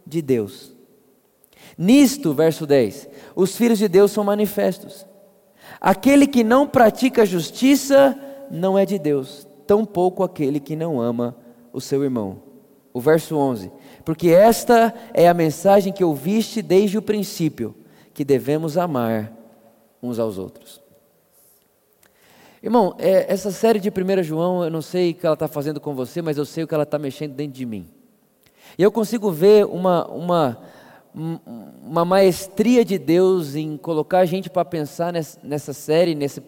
de 0.05 0.21
Deus. 0.21 0.71
Nisto, 1.75 2.31
verso 2.31 2.67
10, 2.67 3.09
os 3.35 3.57
filhos 3.57 3.79
de 3.79 3.87
Deus 3.87 4.11
são 4.11 4.23
manifestos. 4.23 5.03
Aquele 5.81 6.27
que 6.27 6.43
não 6.43 6.67
pratica 6.67 7.25
justiça 7.25 8.15
não 8.51 8.77
é 8.77 8.85
de 8.85 8.99
Deus, 8.99 9.47
tampouco 9.65 10.21
aquele 10.21 10.59
que 10.59 10.75
não 10.75 11.01
ama 11.01 11.43
o 11.75 11.81
seu 11.81 12.03
irmão. 12.03 12.41
O 12.93 13.01
verso 13.01 13.35
11: 13.35 13.69
Porque 14.05 14.29
esta 14.29 14.93
é 15.13 15.27
a 15.27 15.33
mensagem 15.33 15.91
que 15.91 16.03
ouviste 16.03 16.61
desde 16.61 16.97
o 16.97 17.01
princípio, 17.01 17.75
que 18.13 18.23
devemos 18.23 18.77
amar 18.77 19.33
uns 20.01 20.17
aos 20.17 20.37
outros. 20.37 20.81
Irmão, 22.63 22.95
é, 22.97 23.31
essa 23.31 23.51
série 23.51 23.79
de 23.79 23.89
1 23.89 24.23
João, 24.23 24.63
eu 24.63 24.71
não 24.71 24.81
sei 24.81 25.11
o 25.11 25.13
que 25.13 25.25
ela 25.25 25.33
está 25.33 25.47
fazendo 25.47 25.79
com 25.79 25.93
você, 25.93 26.21
mas 26.21 26.37
eu 26.37 26.45
sei 26.45 26.63
o 26.63 26.67
que 26.67 26.73
ela 26.73 26.83
está 26.83 26.97
mexendo 26.97 27.33
dentro 27.33 27.53
de 27.53 27.65
mim. 27.65 27.85
E 28.77 28.81
eu 28.81 28.91
consigo 28.91 29.29
ver 29.29 29.65
uma, 29.65 30.07
uma, 30.07 30.57
uma 31.13 32.03
maestria 32.05 32.83
de 32.83 32.97
Deus 32.97 33.55
em 33.55 33.77
colocar 33.77 34.19
a 34.19 34.25
gente 34.25 34.49
para 34.49 34.65
pensar 34.65 35.13
nessa, 35.13 35.39
nessa 35.43 35.73
série, 35.73 36.15
nesse, 36.15 36.41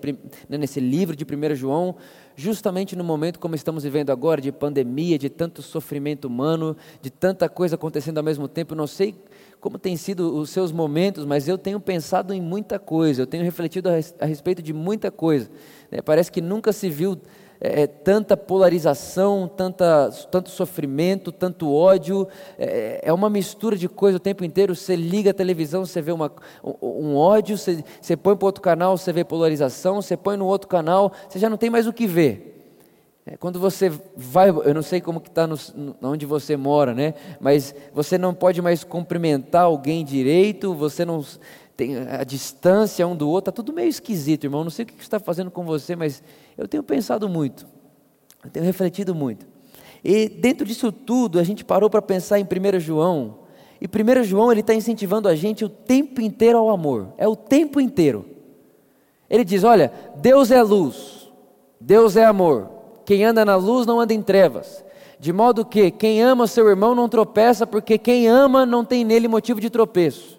nesse 0.49 0.79
livro 0.79 1.15
de 1.15 1.23
1 1.23 1.55
João, 1.55 1.95
justamente 2.37 2.95
no 2.95 3.03
momento 3.03 3.39
como 3.39 3.55
estamos 3.55 3.83
vivendo 3.83 4.11
agora, 4.11 4.39
de 4.39 4.51
pandemia, 4.51 5.17
de 5.17 5.27
tanto 5.27 5.63
sofrimento 5.63 6.25
humano, 6.25 6.77
de 7.01 7.09
tanta 7.09 7.49
coisa 7.49 7.73
acontecendo 7.73 8.19
ao 8.19 8.23
mesmo 8.23 8.47
tempo. 8.47 8.75
Não 8.75 8.85
sei 8.85 9.15
como 9.59 9.79
têm 9.79 9.97
sido 9.97 10.35
os 10.35 10.51
seus 10.51 10.71
momentos, 10.71 11.25
mas 11.25 11.47
eu 11.47 11.57
tenho 11.57 11.79
pensado 11.79 12.31
em 12.31 12.39
muita 12.39 12.77
coisa, 12.77 13.23
eu 13.23 13.27
tenho 13.27 13.43
refletido 13.43 13.89
a, 13.89 14.25
respeito 14.25 14.61
de 14.61 14.71
muita 14.71 15.09
coisa. 15.09 15.49
Né? 15.89 15.99
Parece 15.99 16.31
que 16.31 16.39
nunca 16.39 16.71
se 16.71 16.91
viu 16.91 17.17
é, 17.59 17.83
é, 17.83 17.87
tanta 17.87 18.37
polarização, 18.37 19.47
tanta, 19.47 20.09
tanto 20.31 20.49
sofrimento, 20.49 21.31
tanto 21.31 21.73
ódio, 21.73 22.27
é, 22.57 23.01
é, 23.03 23.13
uma 23.13 23.29
mistura 23.29 23.75
de 23.75 23.89
coisa 23.89 24.17
o 24.17 24.19
tempo 24.19 24.43
inteiro. 24.43 24.75
Você 24.75 24.95
liga 24.95 25.31
a 25.31 25.33
televisão, 25.33 25.85
você 25.85 26.01
vê 26.01 26.11
uma, 26.11 26.31
um, 26.63 27.11
um 27.11 27.15
ódio, 27.15 27.57
você, 27.57 27.83
você 28.01 28.15
põe 28.15 28.35
para 28.35 28.45
outro 28.45 28.61
canal, 28.61 28.97
você 28.97 29.11
vê 29.11 29.23
polarização, 29.23 30.01
você 30.01 30.15
põe 30.15 30.37
no 30.37 30.45
outro 30.45 30.67
canal, 30.67 31.11
você 31.27 31.39
já 31.39 31.49
não 31.49 31.57
tem 31.57 31.69
mais 31.69 31.87
o 31.87 31.93
que 31.93 32.05
ver. 32.05 32.53
É, 33.25 33.35
quando 33.35 33.59
você 33.59 33.91
vai, 34.15 34.49
eu 34.49 34.73
não 34.73 34.81
sei 34.81 35.01
como 35.01 35.19
que 35.19 35.27
está 35.27 35.49
onde 36.01 36.25
você 36.25 36.55
mora, 36.55 36.93
né? 36.93 37.13
Mas 37.41 37.75
você 37.93 38.17
não 38.17 38.33
pode 38.33 38.61
mais 38.61 38.85
cumprimentar 38.85 39.63
alguém 39.63 40.05
direito, 40.05 40.73
você 40.73 41.03
não 41.03 41.21
tem 41.77 41.95
a 41.95 42.23
distância 42.23 43.07
um 43.07 43.15
do 43.15 43.29
outro, 43.29 43.51
está 43.51 43.51
tudo 43.51 43.71
meio 43.71 43.87
esquisito, 43.87 44.45
irmão. 44.45 44.63
Não 44.63 44.71
sei 44.71 44.83
o 44.83 44.87
que 44.87 44.99
está 44.99 45.19
fazendo 45.19 45.51
com 45.51 45.63
você, 45.63 45.95
mas 45.95 46.23
eu 46.57 46.67
tenho 46.67 46.81
pensado 46.81 47.29
muito, 47.29 47.67
eu 48.43 48.49
tenho 48.49 48.65
refletido 48.65 49.13
muito. 49.13 49.45
E 50.03 50.27
dentro 50.27 50.65
disso 50.65 50.91
tudo, 50.91 51.39
a 51.39 51.43
gente 51.43 51.63
parou 51.63 51.89
para 51.89 52.01
pensar 52.01 52.39
em 52.39 52.43
1 52.43 52.79
João. 52.79 53.39
E 53.79 53.85
1 53.85 54.23
João 54.23 54.51
ele 54.51 54.61
está 54.61 54.73
incentivando 54.73 55.27
a 55.27 55.35
gente 55.35 55.63
o 55.63 55.69
tempo 55.69 56.19
inteiro 56.19 56.57
ao 56.57 56.69
amor. 56.69 57.13
É 57.15 57.27
o 57.27 57.35
tempo 57.35 57.79
inteiro. 57.79 58.25
Ele 59.29 59.43
diz: 59.45 59.63
olha, 59.63 59.91
Deus 60.15 60.49
é 60.49 60.61
luz, 60.63 61.31
Deus 61.79 62.17
é 62.17 62.25
amor. 62.25 62.71
Quem 63.05 63.23
anda 63.23 63.45
na 63.45 63.55
luz 63.55 63.85
não 63.85 63.99
anda 63.99 64.13
em 64.13 64.21
trevas. 64.21 64.83
De 65.19 65.31
modo 65.31 65.65
que 65.65 65.91
quem 65.91 66.21
ama 66.21 66.47
seu 66.47 66.67
irmão 66.67 66.95
não 66.95 67.09
tropeça, 67.09 67.65
porque 67.65 67.97
quem 67.97 68.27
ama 68.27 68.65
não 68.65 68.83
tem 68.83 69.03
nele 69.03 69.27
motivo 69.27 69.59
de 69.59 69.69
tropeço. 69.69 70.36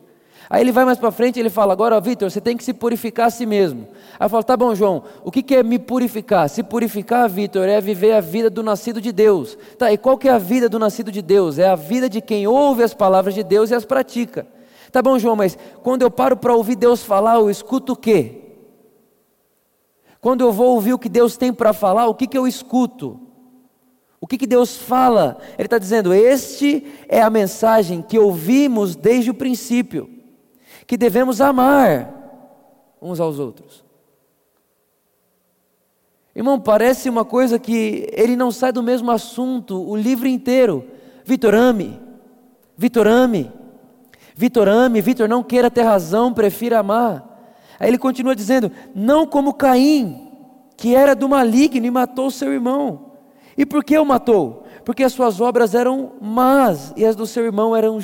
Aí 0.50 0.62
ele 0.62 0.72
vai 0.72 0.84
mais 0.84 0.96
para 0.96 1.10
frente 1.10 1.36
e 1.36 1.40
ele 1.40 1.50
fala: 1.50 1.72
Agora, 1.74 2.00
Vitor, 2.00 2.30
você 2.30 2.40
tem 2.40 2.56
que 2.56 2.64
se 2.64 2.72
purificar 2.72 3.26
a 3.26 3.30
si 3.30 3.44
mesmo. 3.44 3.86
Aí 4.18 4.24
eu 4.24 4.30
falo: 4.30 4.42
Tá 4.42 4.56
bom, 4.56 4.74
João, 4.74 5.02
o 5.22 5.30
que, 5.30 5.42
que 5.42 5.56
é 5.56 5.62
me 5.62 5.78
purificar? 5.78 6.48
Se 6.48 6.62
purificar, 6.62 7.28
Vitor, 7.28 7.68
é 7.68 7.80
viver 7.80 8.14
a 8.14 8.20
vida 8.20 8.48
do 8.48 8.62
nascido 8.62 9.00
de 9.00 9.12
Deus. 9.12 9.58
Tá, 9.76 9.92
e 9.92 9.98
qual 9.98 10.16
que 10.16 10.28
é 10.28 10.32
a 10.32 10.38
vida 10.38 10.68
do 10.68 10.78
nascido 10.78 11.12
de 11.12 11.20
Deus? 11.20 11.58
É 11.58 11.68
a 11.68 11.74
vida 11.74 12.08
de 12.08 12.22
quem 12.22 12.46
ouve 12.46 12.82
as 12.82 12.94
palavras 12.94 13.34
de 13.34 13.42
Deus 13.42 13.70
e 13.70 13.74
as 13.74 13.84
pratica. 13.84 14.46
Tá 14.90 15.02
bom, 15.02 15.18
João, 15.18 15.36
mas 15.36 15.58
quando 15.82 16.00
eu 16.00 16.10
paro 16.10 16.34
para 16.34 16.54
ouvir 16.54 16.76
Deus 16.76 17.02
falar, 17.02 17.34
eu 17.34 17.50
escuto 17.50 17.92
o 17.92 17.96
quê? 17.96 18.40
Quando 20.18 20.40
eu 20.40 20.50
vou 20.50 20.74
ouvir 20.74 20.94
o 20.94 20.98
que 20.98 21.10
Deus 21.10 21.36
tem 21.36 21.52
para 21.52 21.74
falar, 21.74 22.06
o 22.06 22.14
que, 22.14 22.26
que 22.26 22.38
eu 22.38 22.48
escuto? 22.48 23.20
O 24.18 24.26
que, 24.26 24.38
que 24.38 24.46
Deus 24.46 24.78
fala? 24.78 25.36
Ele 25.58 25.66
está 25.66 25.76
dizendo: 25.76 26.14
Este 26.14 26.86
é 27.06 27.20
a 27.20 27.28
mensagem 27.28 28.00
que 28.00 28.18
ouvimos 28.18 28.96
desde 28.96 29.30
o 29.30 29.34
princípio 29.34 30.17
que 30.88 30.96
devemos 30.96 31.42
amar 31.42 32.14
uns 33.00 33.20
aos 33.20 33.38
outros. 33.38 33.84
Irmão, 36.34 36.58
parece 36.58 37.10
uma 37.10 37.26
coisa 37.26 37.58
que 37.58 38.08
ele 38.10 38.34
não 38.34 38.50
sai 38.50 38.72
do 38.72 38.82
mesmo 38.82 39.10
assunto 39.10 39.86
o 39.86 39.94
livro 39.94 40.26
inteiro. 40.26 40.82
Vitor, 41.26 41.54
ame. 41.54 42.00
Vitor, 42.74 43.06
ame. 43.06 43.52
Vitor, 44.34 44.66
ame. 44.66 45.02
Vitor, 45.02 45.28
não 45.28 45.42
queira 45.42 45.70
ter 45.70 45.82
razão, 45.82 46.32
prefira 46.32 46.78
amar. 46.78 47.52
Aí 47.78 47.88
ele 47.88 47.98
continua 47.98 48.34
dizendo: 48.34 48.72
Não 48.94 49.26
como 49.26 49.52
Caim, 49.52 50.30
que 50.74 50.94
era 50.94 51.14
do 51.14 51.28
maligno 51.28 51.84
e 51.84 51.90
matou 51.90 52.30
seu 52.30 52.50
irmão. 52.50 53.12
E 53.58 53.66
por 53.66 53.84
que 53.84 53.98
o 53.98 54.06
matou? 54.06 54.64
Porque 54.86 55.04
as 55.04 55.12
suas 55.12 55.38
obras 55.38 55.74
eram 55.74 56.12
más 56.18 56.94
e 56.96 57.04
as 57.04 57.14
do 57.14 57.26
seu 57.26 57.44
irmão 57.44 57.76
eram 57.76 57.98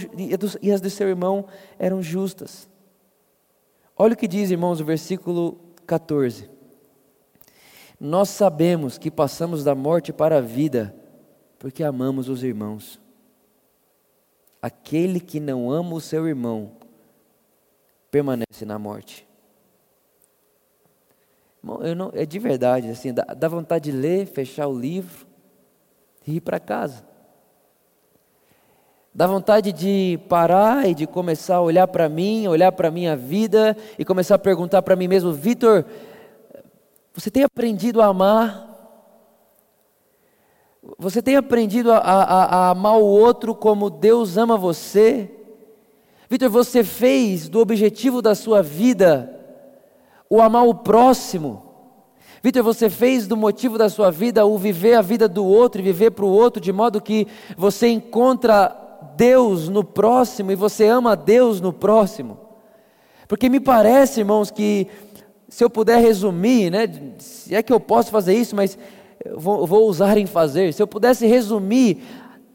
e 0.60 0.70
as 0.70 0.82
do 0.82 0.90
seu 0.90 1.08
irmão 1.08 1.46
eram 1.78 2.02
justas. 2.02 2.73
Olha 3.96 4.14
o 4.14 4.16
que 4.16 4.26
diz, 4.26 4.50
irmãos, 4.50 4.80
o 4.80 4.84
versículo 4.84 5.58
14. 5.86 6.50
Nós 8.00 8.28
sabemos 8.28 8.98
que 8.98 9.10
passamos 9.10 9.62
da 9.62 9.74
morte 9.74 10.12
para 10.12 10.38
a 10.38 10.40
vida, 10.40 10.94
porque 11.58 11.84
amamos 11.84 12.28
os 12.28 12.42
irmãos. 12.42 13.00
Aquele 14.60 15.20
que 15.20 15.38
não 15.38 15.70
ama 15.70 15.94
o 15.94 16.00
seu 16.00 16.26
irmão, 16.26 16.72
permanece 18.10 18.64
na 18.64 18.78
morte. 18.78 19.26
Eu 21.80 21.94
não, 21.94 22.10
é 22.14 22.26
de 22.26 22.38
verdade, 22.38 22.88
assim, 22.88 23.12
dá, 23.12 23.22
dá 23.24 23.48
vontade 23.48 23.90
de 23.90 23.96
ler, 23.96 24.26
fechar 24.26 24.66
o 24.66 24.78
livro 24.78 25.26
e 26.26 26.36
ir 26.36 26.40
para 26.40 26.58
casa. 26.58 27.13
Dá 29.16 29.28
vontade 29.28 29.72
de 29.72 30.18
parar 30.28 30.88
e 30.88 30.94
de 30.94 31.06
começar 31.06 31.56
a 31.56 31.60
olhar 31.60 31.86
para 31.86 32.08
mim, 32.08 32.48
olhar 32.48 32.72
para 32.72 32.88
a 32.88 32.90
minha 32.90 33.14
vida 33.14 33.76
e 33.96 34.04
começar 34.04 34.34
a 34.34 34.38
perguntar 34.38 34.82
para 34.82 34.96
mim 34.96 35.06
mesmo: 35.06 35.32
Vitor, 35.32 35.84
você 37.14 37.30
tem 37.30 37.44
aprendido 37.44 38.02
a 38.02 38.06
amar? 38.06 38.68
Você 40.98 41.22
tem 41.22 41.36
aprendido 41.36 41.92
a, 41.92 41.98
a, 41.98 42.44
a 42.44 42.70
amar 42.70 42.96
o 42.96 43.04
outro 43.04 43.54
como 43.54 43.88
Deus 43.88 44.36
ama 44.36 44.56
você? 44.56 45.30
Vitor, 46.28 46.50
você 46.50 46.82
fez 46.82 47.48
do 47.48 47.60
objetivo 47.60 48.20
da 48.20 48.34
sua 48.34 48.64
vida 48.64 49.30
o 50.28 50.42
amar 50.42 50.66
o 50.66 50.74
próximo? 50.74 51.62
Vitor, 52.42 52.64
você 52.64 52.90
fez 52.90 53.28
do 53.28 53.36
motivo 53.36 53.78
da 53.78 53.88
sua 53.88 54.10
vida 54.10 54.44
o 54.44 54.58
viver 54.58 54.94
a 54.94 55.00
vida 55.00 55.28
do 55.28 55.44
outro 55.44 55.80
e 55.80 55.84
viver 55.84 56.10
para 56.10 56.24
o 56.24 56.32
outro, 56.32 56.60
de 56.60 56.72
modo 56.72 57.00
que 57.00 57.28
você 57.56 57.86
encontra 57.86 58.80
Deus 59.16 59.68
no 59.68 59.84
próximo 59.84 60.52
e 60.52 60.54
você 60.54 60.86
ama 60.86 61.16
Deus 61.16 61.60
no 61.60 61.72
próximo. 61.72 62.38
Porque 63.28 63.48
me 63.48 63.60
parece, 63.60 64.20
irmãos, 64.20 64.50
que 64.50 64.88
se 65.48 65.62
eu 65.62 65.70
puder 65.70 66.00
resumir, 66.00 66.70
né, 66.70 66.88
se 67.18 67.54
é 67.54 67.62
que 67.62 67.72
eu 67.72 67.80
posso 67.80 68.10
fazer 68.10 68.34
isso, 68.34 68.54
mas 68.54 68.76
vou, 69.36 69.66
vou 69.66 69.88
usar 69.88 70.18
em 70.18 70.26
fazer, 70.26 70.72
se 70.72 70.82
eu 70.82 70.86
pudesse 70.86 71.26
resumir, 71.26 72.02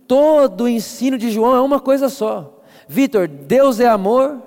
todo 0.08 0.66
o 0.66 0.70
ensino 0.70 1.18
de 1.18 1.32
João 1.32 1.56
é 1.56 1.62
uma 1.62 1.80
coisa 1.80 2.10
só. 2.10 2.62
Vitor, 2.88 3.28
Deus 3.28 3.80
é 3.80 3.88
amor, 3.88 4.42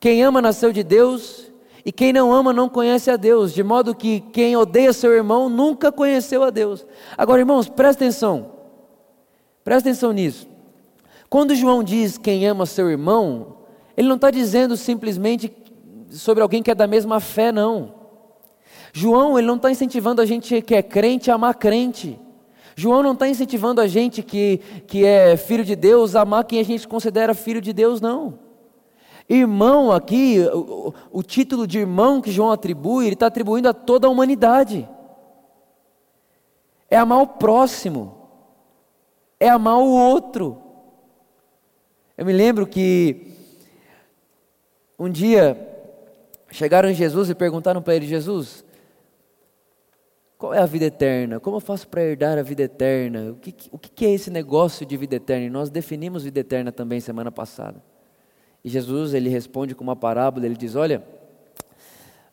quem 0.00 0.22
ama 0.22 0.42
nasceu 0.42 0.72
de 0.72 0.82
Deus, 0.82 1.50
e 1.84 1.90
quem 1.90 2.12
não 2.12 2.32
ama 2.32 2.52
não 2.52 2.68
conhece 2.68 3.10
a 3.10 3.16
Deus, 3.16 3.52
de 3.52 3.62
modo 3.62 3.94
que 3.94 4.20
quem 4.20 4.56
odeia 4.56 4.92
seu 4.92 5.12
irmão 5.12 5.48
nunca 5.48 5.90
conheceu 5.90 6.42
a 6.44 6.50
Deus. 6.50 6.86
Agora, 7.16 7.40
irmãos, 7.40 7.68
presta 7.68 8.04
atenção, 8.04 8.52
presta 9.64 9.88
atenção 9.88 10.12
nisso. 10.12 10.51
Quando 11.32 11.54
João 11.54 11.82
diz 11.82 12.18
quem 12.18 12.46
ama 12.46 12.66
seu 12.66 12.90
irmão, 12.90 13.56
ele 13.96 14.06
não 14.06 14.16
está 14.16 14.30
dizendo 14.30 14.76
simplesmente 14.76 15.50
sobre 16.10 16.42
alguém 16.42 16.62
que 16.62 16.70
é 16.70 16.74
da 16.74 16.86
mesma 16.86 17.20
fé, 17.20 17.50
não. 17.50 17.94
João, 18.92 19.38
ele 19.38 19.46
não 19.46 19.56
está 19.56 19.70
incentivando 19.70 20.20
a 20.20 20.26
gente 20.26 20.60
que 20.60 20.74
é 20.74 20.82
crente 20.82 21.30
a 21.30 21.34
amar 21.36 21.54
crente. 21.54 22.20
João 22.76 23.02
não 23.02 23.14
está 23.14 23.26
incentivando 23.26 23.80
a 23.80 23.86
gente 23.86 24.22
que, 24.22 24.58
que 24.86 25.06
é 25.06 25.34
filho 25.38 25.64
de 25.64 25.74
Deus 25.74 26.14
a 26.14 26.20
amar 26.20 26.44
quem 26.44 26.60
a 26.60 26.62
gente 26.62 26.86
considera 26.86 27.32
filho 27.32 27.62
de 27.62 27.72
Deus, 27.72 27.98
não. 27.98 28.38
Irmão 29.26 29.90
aqui, 29.90 30.38
o, 30.52 30.92
o 31.10 31.22
título 31.22 31.66
de 31.66 31.78
irmão 31.78 32.20
que 32.20 32.30
João 32.30 32.52
atribui, 32.52 33.06
ele 33.06 33.14
está 33.14 33.28
atribuindo 33.28 33.70
a 33.70 33.72
toda 33.72 34.06
a 34.06 34.10
humanidade. 34.10 34.86
É 36.90 36.98
amar 36.98 37.22
o 37.22 37.26
próximo, 37.26 38.28
é 39.40 39.48
amar 39.48 39.78
o 39.78 39.88
outro. 39.88 40.61
Eu 42.22 42.26
me 42.26 42.32
lembro 42.32 42.68
que 42.68 43.32
um 44.96 45.10
dia 45.10 45.58
chegaram 46.52 46.88
em 46.88 46.94
Jesus 46.94 47.28
e 47.28 47.34
perguntaram 47.34 47.82
para 47.82 47.96
ele: 47.96 48.06
Jesus, 48.06 48.64
qual 50.38 50.54
é 50.54 50.60
a 50.60 50.64
vida 50.64 50.84
eterna? 50.84 51.40
Como 51.40 51.56
eu 51.56 51.60
faço 51.60 51.88
para 51.88 52.00
herdar 52.00 52.38
a 52.38 52.42
vida 52.42 52.62
eterna? 52.62 53.32
O 53.32 53.34
que, 53.34 53.52
o 53.72 53.76
que 53.76 54.06
é 54.06 54.14
esse 54.14 54.30
negócio 54.30 54.86
de 54.86 54.96
vida 54.96 55.16
eterna? 55.16 55.46
E 55.46 55.50
nós 55.50 55.68
definimos 55.68 56.22
vida 56.22 56.38
eterna 56.38 56.70
também 56.70 57.00
semana 57.00 57.32
passada. 57.32 57.82
E 58.62 58.68
Jesus 58.68 59.14
ele 59.14 59.28
responde 59.28 59.74
com 59.74 59.82
uma 59.82 59.96
parábola. 59.96 60.46
Ele 60.46 60.56
diz: 60.56 60.76
Olha, 60.76 61.02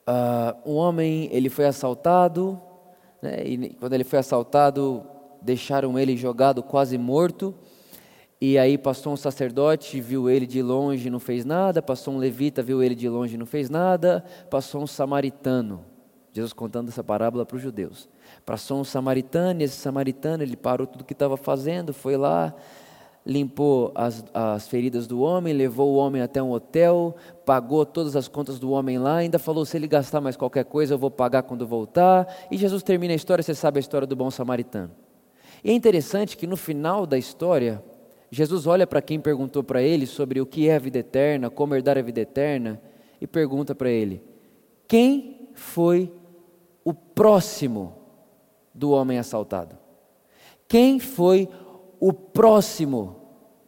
uh, 0.08 0.70
um 0.72 0.76
homem 0.76 1.30
ele 1.32 1.50
foi 1.50 1.66
assaltado, 1.66 2.62
né, 3.24 3.44
e 3.44 3.74
quando 3.74 3.94
ele 3.94 4.04
foi 4.04 4.20
assaltado 4.20 5.04
deixaram 5.42 5.98
ele 5.98 6.16
jogado 6.16 6.62
quase 6.62 6.96
morto. 6.96 7.56
E 8.42 8.58
aí 8.58 8.78
passou 8.78 9.14
um 9.14 9.18
sacerdote, 9.18 10.00
viu 10.00 10.30
ele 10.30 10.46
de 10.46 10.62
longe, 10.62 11.10
não 11.10 11.20
fez 11.20 11.44
nada. 11.44 11.82
Passou 11.82 12.14
um 12.14 12.18
levita, 12.18 12.64
viu 12.64 12.82
ele 12.82 12.96
de 12.96 13.10
longe, 13.10 13.38
não 13.38 13.46
fez 13.46 13.70
nada. 13.70 14.24
Passou 14.50 14.82
um 14.82 14.88
samaritano 14.88 15.86
Jesus 16.32 16.54
contando 16.54 16.90
essa 16.90 17.04
parábola 17.04 17.46
para 17.46 17.58
os 17.58 17.62
judeus. 17.62 18.08
Passou 18.46 18.80
um 18.80 18.84
samaritano, 18.84 19.62
e 19.62 19.64
esse 19.64 19.76
samaritano 19.76 20.44
ele 20.44 20.56
parou 20.56 20.86
tudo 20.86 21.04
que 21.04 21.14
estava 21.14 21.36
fazendo, 21.36 21.94
foi 21.94 22.16
lá, 22.16 22.54
limpou 23.26 23.92
as, 23.96 24.24
as 24.34 24.68
feridas 24.68 25.08
do 25.08 25.22
homem, 25.22 25.54
levou 25.54 25.94
o 25.94 25.96
homem 25.98 26.22
até 26.22 26.42
um 26.42 26.52
hotel, 26.52 27.16
pagou 27.46 27.86
todas 27.86 28.16
as 28.16 28.28
contas 28.28 28.60
do 28.60 28.72
homem 28.72 28.98
lá, 28.98 29.18
ainda 29.18 29.40
falou: 29.40 29.66
se 29.66 29.76
ele 29.76 29.88
gastar 29.88 30.22
mais 30.22 30.38
qualquer 30.38 30.66
coisa, 30.66 30.94
eu 30.94 30.98
vou 30.98 31.12
pagar 31.12 31.44
quando 31.44 31.66
voltar. 31.66 32.28
E 32.52 32.58
Jesus 32.58 32.84
termina 32.84 33.14
a 33.14 33.16
história, 33.16 33.44
você 33.44 33.56
sabe 33.56 33.80
a 33.80 33.82
história 33.82 34.08
do 34.08 34.16
bom 34.16 34.30
samaritano. 34.30 34.92
E 35.64 35.72
é 35.72 35.74
interessante 35.74 36.38
que 36.38 36.48
no 36.48 36.56
final 36.56 37.06
da 37.06 37.18
história, 37.18 37.84
Jesus 38.32 38.68
olha 38.68 38.86
para 38.86 39.02
quem 39.02 39.20
perguntou 39.20 39.64
para 39.64 39.82
ele 39.82 40.06
sobre 40.06 40.40
o 40.40 40.46
que 40.46 40.70
é 40.70 40.76
a 40.76 40.80
vida 40.80 41.00
eterna, 41.00 41.50
como 41.50 41.76
herdar 41.76 41.98
a 41.98 42.02
vida 42.02 42.22
eterna, 42.22 42.80
e 43.20 43.26
pergunta 43.26 43.74
para 43.74 43.90
ele: 43.90 44.24
quem 44.88 45.50
foi 45.54 46.12
o 46.84 46.94
próximo 46.94 47.96
do 48.74 48.92
homem 48.92 49.18
assaltado? 49.18 49.78
Quem 50.68 51.00
foi 51.00 51.50
o 52.00 52.14
próximo 52.14 53.16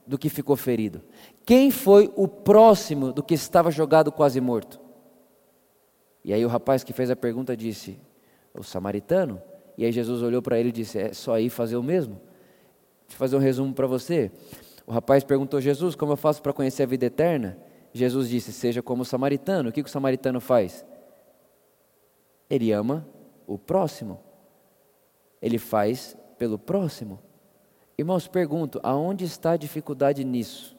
do 0.05 0.17
que 0.17 0.29
ficou 0.29 0.55
ferido? 0.55 1.01
Quem 1.45 1.71
foi 1.71 2.11
o 2.15 2.27
próximo 2.27 3.11
do 3.11 3.23
que 3.23 3.33
estava 3.33 3.71
jogado 3.71 4.11
quase 4.11 4.39
morto? 4.39 4.79
E 6.23 6.31
aí 6.33 6.45
o 6.45 6.49
rapaz 6.49 6.83
que 6.83 6.93
fez 6.93 7.09
a 7.09 7.15
pergunta 7.15 7.57
disse: 7.57 7.99
O 8.53 8.63
samaritano. 8.63 9.41
E 9.77 9.85
aí 9.85 9.91
Jesus 9.91 10.21
olhou 10.21 10.41
para 10.41 10.59
ele 10.59 10.69
e 10.69 10.71
disse: 10.73 10.99
É 10.99 11.13
só 11.13 11.39
ir 11.39 11.49
fazer 11.49 11.77
o 11.77 11.83
mesmo? 11.83 12.21
Deixa 13.11 13.15
eu 13.15 13.19
fazer 13.19 13.35
um 13.35 13.39
resumo 13.39 13.73
para 13.73 13.87
você. 13.87 14.31
O 14.87 14.91
rapaz 14.91 15.23
perguntou: 15.23 15.59
Jesus, 15.59 15.95
como 15.95 16.13
eu 16.13 16.17
faço 16.17 16.41
para 16.41 16.53
conhecer 16.53 16.83
a 16.83 16.85
vida 16.85 17.05
eterna? 17.05 17.57
Jesus 17.93 18.29
disse: 18.29 18.53
Seja 18.53 18.81
como 18.81 19.01
o 19.01 19.05
samaritano. 19.05 19.69
O 19.69 19.71
que, 19.71 19.83
que 19.83 19.89
o 19.89 19.91
samaritano 19.91 20.39
faz? 20.39 20.85
Ele 22.49 22.71
ama 22.71 23.05
o 23.45 23.57
próximo. 23.57 24.19
Ele 25.41 25.57
faz 25.57 26.15
pelo 26.37 26.57
próximo. 26.57 27.19
Irmãos, 27.97 28.27
pergunto: 28.27 28.79
aonde 28.81 29.25
está 29.25 29.51
a 29.51 29.57
dificuldade 29.57 30.23
nisso? 30.23 30.77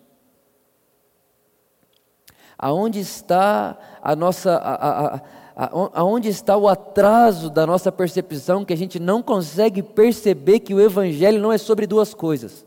Aonde 2.63 3.01
está 3.01 3.77
a 4.01 4.15
nossa. 4.15 4.55
A, 4.55 5.17
a, 5.17 5.17
a, 5.17 5.21
aonde 5.95 6.29
está 6.29 6.57
o 6.57 6.69
atraso 6.69 7.51
da 7.51 7.67
nossa 7.67 7.91
percepção 7.91 8.65
que 8.65 8.73
a 8.73 8.77
gente 8.77 9.01
não 9.01 9.21
consegue 9.21 9.83
perceber 9.83 10.61
que 10.61 10.73
o 10.73 10.81
Evangelho 10.81 11.41
não 11.41 11.53
é 11.53 11.59
sobre 11.59 11.89
duas 11.89 12.15
coisas? 12.15 12.65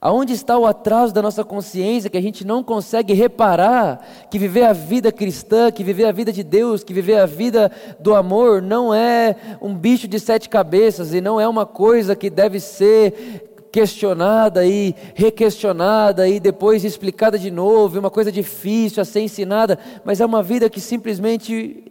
Aonde 0.00 0.32
está 0.32 0.56
o 0.56 0.64
atraso 0.64 1.12
da 1.12 1.20
nossa 1.20 1.42
consciência 1.42 2.08
que 2.08 2.16
a 2.16 2.22
gente 2.22 2.46
não 2.46 2.62
consegue 2.62 3.14
reparar 3.14 4.00
que 4.30 4.38
viver 4.38 4.62
a 4.62 4.72
vida 4.72 5.10
cristã, 5.10 5.72
que 5.72 5.82
viver 5.82 6.04
a 6.04 6.12
vida 6.12 6.32
de 6.32 6.44
Deus, 6.44 6.84
que 6.84 6.94
viver 6.94 7.18
a 7.18 7.26
vida 7.26 7.68
do 7.98 8.14
amor 8.14 8.62
não 8.62 8.94
é 8.94 9.34
um 9.60 9.74
bicho 9.74 10.06
de 10.06 10.20
sete 10.20 10.48
cabeças 10.48 11.12
e 11.12 11.20
não 11.20 11.40
é 11.40 11.48
uma 11.48 11.66
coisa 11.66 12.14
que 12.14 12.30
deve 12.30 12.60
ser 12.60 13.47
questionada 13.70 14.66
e 14.66 14.94
requestionada 15.14 16.28
e 16.28 16.40
depois 16.40 16.84
explicada 16.84 17.38
de 17.38 17.50
novo, 17.50 17.98
uma 17.98 18.10
coisa 18.10 18.32
difícil 18.32 19.00
a 19.00 19.04
ser 19.04 19.20
ensinada, 19.20 19.78
mas 20.04 20.20
é 20.20 20.26
uma 20.26 20.42
vida 20.42 20.70
que 20.70 20.80
simplesmente 20.80 21.84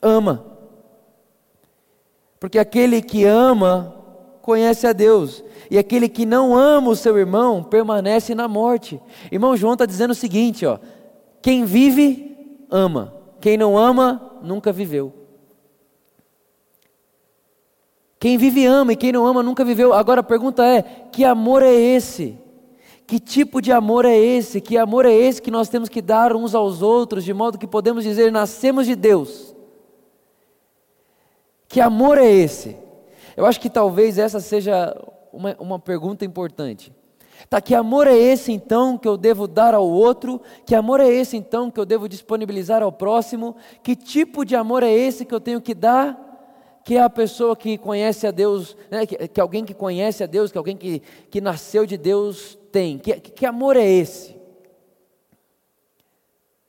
ama. 0.00 0.44
Porque 2.38 2.58
aquele 2.58 3.02
que 3.02 3.24
ama 3.24 3.94
conhece 4.42 4.86
a 4.86 4.92
Deus. 4.92 5.42
E 5.70 5.76
aquele 5.76 6.08
que 6.08 6.24
não 6.24 6.54
ama 6.54 6.90
o 6.90 6.96
seu 6.96 7.18
irmão 7.18 7.62
permanece 7.62 8.34
na 8.34 8.46
morte. 8.46 9.00
Irmão 9.32 9.56
João 9.56 9.72
está 9.72 9.84
dizendo 9.84 10.12
o 10.12 10.14
seguinte: 10.14 10.64
ó, 10.64 10.78
quem 11.42 11.64
vive, 11.64 12.36
ama. 12.70 13.12
Quem 13.40 13.56
não 13.56 13.76
ama, 13.76 14.38
nunca 14.42 14.72
viveu. 14.72 15.12
Quem 18.26 18.36
vive 18.36 18.66
ama 18.66 18.92
e 18.92 18.96
quem 18.96 19.12
não 19.12 19.24
ama 19.24 19.40
nunca 19.40 19.64
viveu. 19.64 19.94
Agora 19.94 20.20
a 20.20 20.24
pergunta 20.24 20.66
é: 20.66 20.82
que 21.12 21.24
amor 21.24 21.62
é 21.62 21.72
esse? 21.72 22.36
Que 23.06 23.20
tipo 23.20 23.62
de 23.62 23.70
amor 23.70 24.04
é 24.04 24.18
esse? 24.18 24.60
Que 24.60 24.76
amor 24.76 25.06
é 25.06 25.12
esse 25.12 25.40
que 25.40 25.48
nós 25.48 25.68
temos 25.68 25.88
que 25.88 26.02
dar 26.02 26.34
uns 26.34 26.52
aos 26.52 26.82
outros, 26.82 27.22
de 27.22 27.32
modo 27.32 27.56
que 27.56 27.68
podemos 27.68 28.02
dizer, 28.02 28.32
nascemos 28.32 28.84
de 28.84 28.96
Deus? 28.96 29.54
Que 31.68 31.80
amor 31.80 32.18
é 32.18 32.28
esse? 32.28 32.76
Eu 33.36 33.46
acho 33.46 33.60
que 33.60 33.70
talvez 33.70 34.18
essa 34.18 34.40
seja 34.40 34.92
uma, 35.32 35.54
uma 35.60 35.78
pergunta 35.78 36.24
importante. 36.24 36.92
Tá, 37.48 37.60
que 37.60 37.76
amor 37.76 38.08
é 38.08 38.16
esse 38.16 38.50
então 38.50 38.98
que 38.98 39.06
eu 39.06 39.16
devo 39.16 39.46
dar 39.46 39.72
ao 39.72 39.88
outro? 39.88 40.42
Que 40.64 40.74
amor 40.74 40.98
é 40.98 41.08
esse 41.08 41.36
então 41.36 41.70
que 41.70 41.78
eu 41.78 41.86
devo 41.86 42.08
disponibilizar 42.08 42.82
ao 42.82 42.90
próximo? 42.90 43.54
Que 43.84 43.94
tipo 43.94 44.44
de 44.44 44.56
amor 44.56 44.82
é 44.82 44.90
esse 44.90 45.24
que 45.24 45.32
eu 45.32 45.40
tenho 45.40 45.60
que 45.60 45.76
dar? 45.76 46.25
Que 46.86 46.94
é 46.94 47.02
a 47.02 47.10
pessoa 47.10 47.56
que 47.56 47.76
conhece 47.76 48.28
a 48.28 48.30
Deus, 48.30 48.76
né? 48.88 49.04
que, 49.04 49.26
que, 49.26 49.40
alguém 49.40 49.64
que 49.64 49.74
conhece 49.74 50.22
a 50.22 50.26
Deus, 50.26 50.52
que 50.52 50.58
alguém 50.58 50.76
que, 50.76 51.00
que 51.28 51.40
nasceu 51.40 51.84
de 51.84 51.96
Deus 51.96 52.56
tem. 52.70 52.96
Que, 52.96 53.18
que 53.18 53.44
amor 53.44 53.76
é 53.76 53.84
esse? 53.84 54.36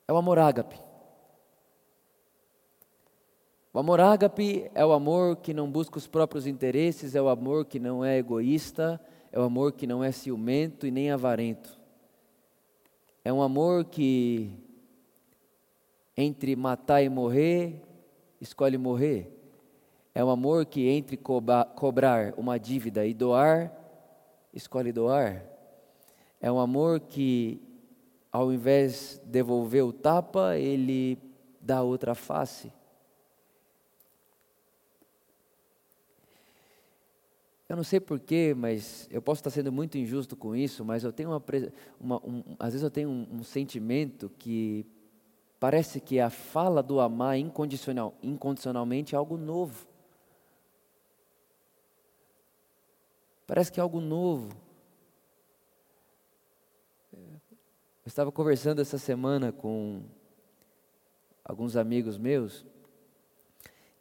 É 0.08 0.12
o 0.12 0.16
amor 0.16 0.40
ágape. 0.40 0.76
O 3.72 3.78
amor 3.78 4.00
ágape 4.00 4.68
é 4.74 4.84
o 4.84 4.90
amor 4.90 5.36
que 5.36 5.54
não 5.54 5.70
busca 5.70 5.98
os 5.98 6.08
próprios 6.08 6.48
interesses, 6.48 7.14
é 7.14 7.22
o 7.22 7.28
amor 7.28 7.66
que 7.66 7.78
não 7.78 8.04
é 8.04 8.18
egoísta, 8.18 9.00
é 9.30 9.38
o 9.38 9.42
amor 9.42 9.70
que 9.70 9.86
não 9.86 10.02
é 10.02 10.10
ciumento 10.10 10.84
e 10.84 10.90
nem 10.90 11.12
avarento. 11.12 11.78
É 13.24 13.32
um 13.32 13.40
amor 13.40 13.84
que, 13.84 14.50
entre 16.16 16.56
matar 16.56 17.04
e 17.04 17.08
morrer, 17.08 17.80
escolhe 18.40 18.76
morrer. 18.76 19.37
É 20.14 20.24
um 20.24 20.30
amor 20.30 20.66
que, 20.66 20.88
entre 20.88 21.16
cobrar 21.16 22.34
uma 22.36 22.58
dívida 22.58 23.06
e 23.06 23.14
doar, 23.14 23.72
escolhe 24.52 24.92
doar. 24.92 25.44
É 26.40 26.50
um 26.50 26.58
amor 26.58 27.00
que, 27.00 27.60
ao 28.30 28.52
invés 28.52 29.20
de 29.24 29.30
devolver 29.30 29.84
o 29.84 29.92
tapa, 29.92 30.56
ele 30.56 31.18
dá 31.60 31.82
outra 31.82 32.14
face. 32.14 32.72
Eu 37.68 37.76
não 37.76 37.84
sei 37.84 38.00
porquê, 38.00 38.54
mas 38.56 39.06
eu 39.10 39.20
posso 39.20 39.40
estar 39.40 39.50
sendo 39.50 39.70
muito 39.70 39.98
injusto 39.98 40.34
com 40.34 40.56
isso, 40.56 40.84
mas 40.86 41.04
eu 41.04 41.12
tenho 41.12 41.28
uma, 41.28 41.42
uma 42.00 42.26
um, 42.26 42.42
às 42.58 42.72
vezes 42.72 42.82
eu 42.82 42.90
tenho 42.90 43.10
um, 43.10 43.26
um, 43.30 43.42
sentimento 43.42 44.30
que 44.38 44.86
parece 45.60 46.00
que 46.00 46.18
a 46.18 46.30
fala 46.30 46.82
do 46.82 46.98
amar 46.98 47.36
incondicional, 47.36 48.14
incondicionalmente 48.22 49.14
é 49.14 49.18
algo 49.18 49.36
novo. 49.36 49.87
Parece 53.48 53.72
que 53.72 53.80
é 53.80 53.82
algo 53.82 53.98
novo. 53.98 54.50
Eu 57.10 57.40
estava 58.04 58.30
conversando 58.30 58.82
essa 58.82 58.98
semana 58.98 59.50
com 59.50 60.02
alguns 61.42 61.74
amigos 61.74 62.18
meus 62.18 62.66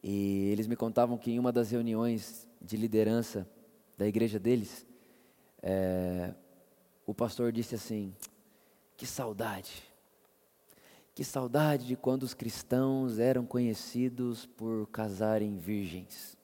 e 0.04 0.50
eles 0.52 0.68
me 0.68 0.76
contavam 0.76 1.18
que 1.18 1.32
em 1.32 1.40
uma 1.40 1.54
das 1.54 1.72
reuniões 1.72 2.46
de 2.62 2.76
liderança 2.76 3.50
da 3.98 4.06
igreja 4.06 4.38
deles, 4.38 4.86
é, 5.64 6.34
o 7.06 7.14
pastor 7.14 7.54
disse 7.54 7.74
assim: 7.74 8.14
que 8.98 9.06
saudade, 9.06 9.82
que 11.16 11.24
saudade 11.24 11.88
de 11.88 11.96
quando 11.96 12.24
os 12.24 12.34
cristãos 12.34 13.18
eram 13.18 13.46
conhecidos 13.46 14.46
por 14.46 14.88
casarem 14.88 15.58
virgens. 15.58 16.37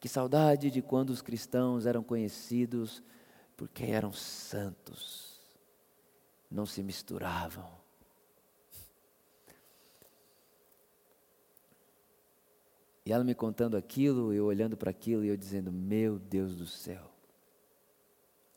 Que 0.00 0.08
saudade 0.08 0.70
de 0.70 0.80
quando 0.80 1.10
os 1.10 1.20
cristãos 1.20 1.86
eram 1.86 2.02
conhecidos 2.02 3.02
porque 3.56 3.84
eram 3.86 4.12
santos, 4.12 5.40
não 6.48 6.64
se 6.64 6.80
misturavam. 6.80 7.68
E 13.04 13.12
ela 13.12 13.24
me 13.24 13.34
contando 13.34 13.76
aquilo, 13.76 14.32
eu 14.32 14.44
olhando 14.44 14.76
para 14.76 14.90
aquilo 14.90 15.24
e 15.24 15.28
eu 15.28 15.36
dizendo: 15.36 15.72
Meu 15.72 16.18
Deus 16.18 16.54
do 16.54 16.66
céu, 16.66 17.10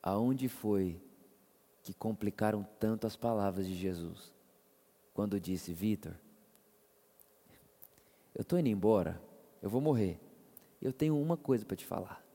aonde 0.04 0.48
foi 0.48 1.02
que 1.82 1.94
complicaram 1.94 2.64
tanto 2.80 3.08
as 3.08 3.16
palavras 3.16 3.66
de 3.66 3.74
Jesus? 3.74 4.32
Quando 5.14 5.40
disse: 5.40 5.74
Vitor, 5.74 6.14
eu 8.36 8.44
estou 8.44 8.60
indo 8.60 8.70
embora, 8.70 9.20
eu 9.64 9.70
vou 9.70 9.82
morrer. 9.82 10.20
Eu 10.82 10.92
tenho 10.92 11.20
uma 11.20 11.38
coisa 11.38 11.66
para 11.66 11.78
te 11.78 11.86
falar. 11.86 12.26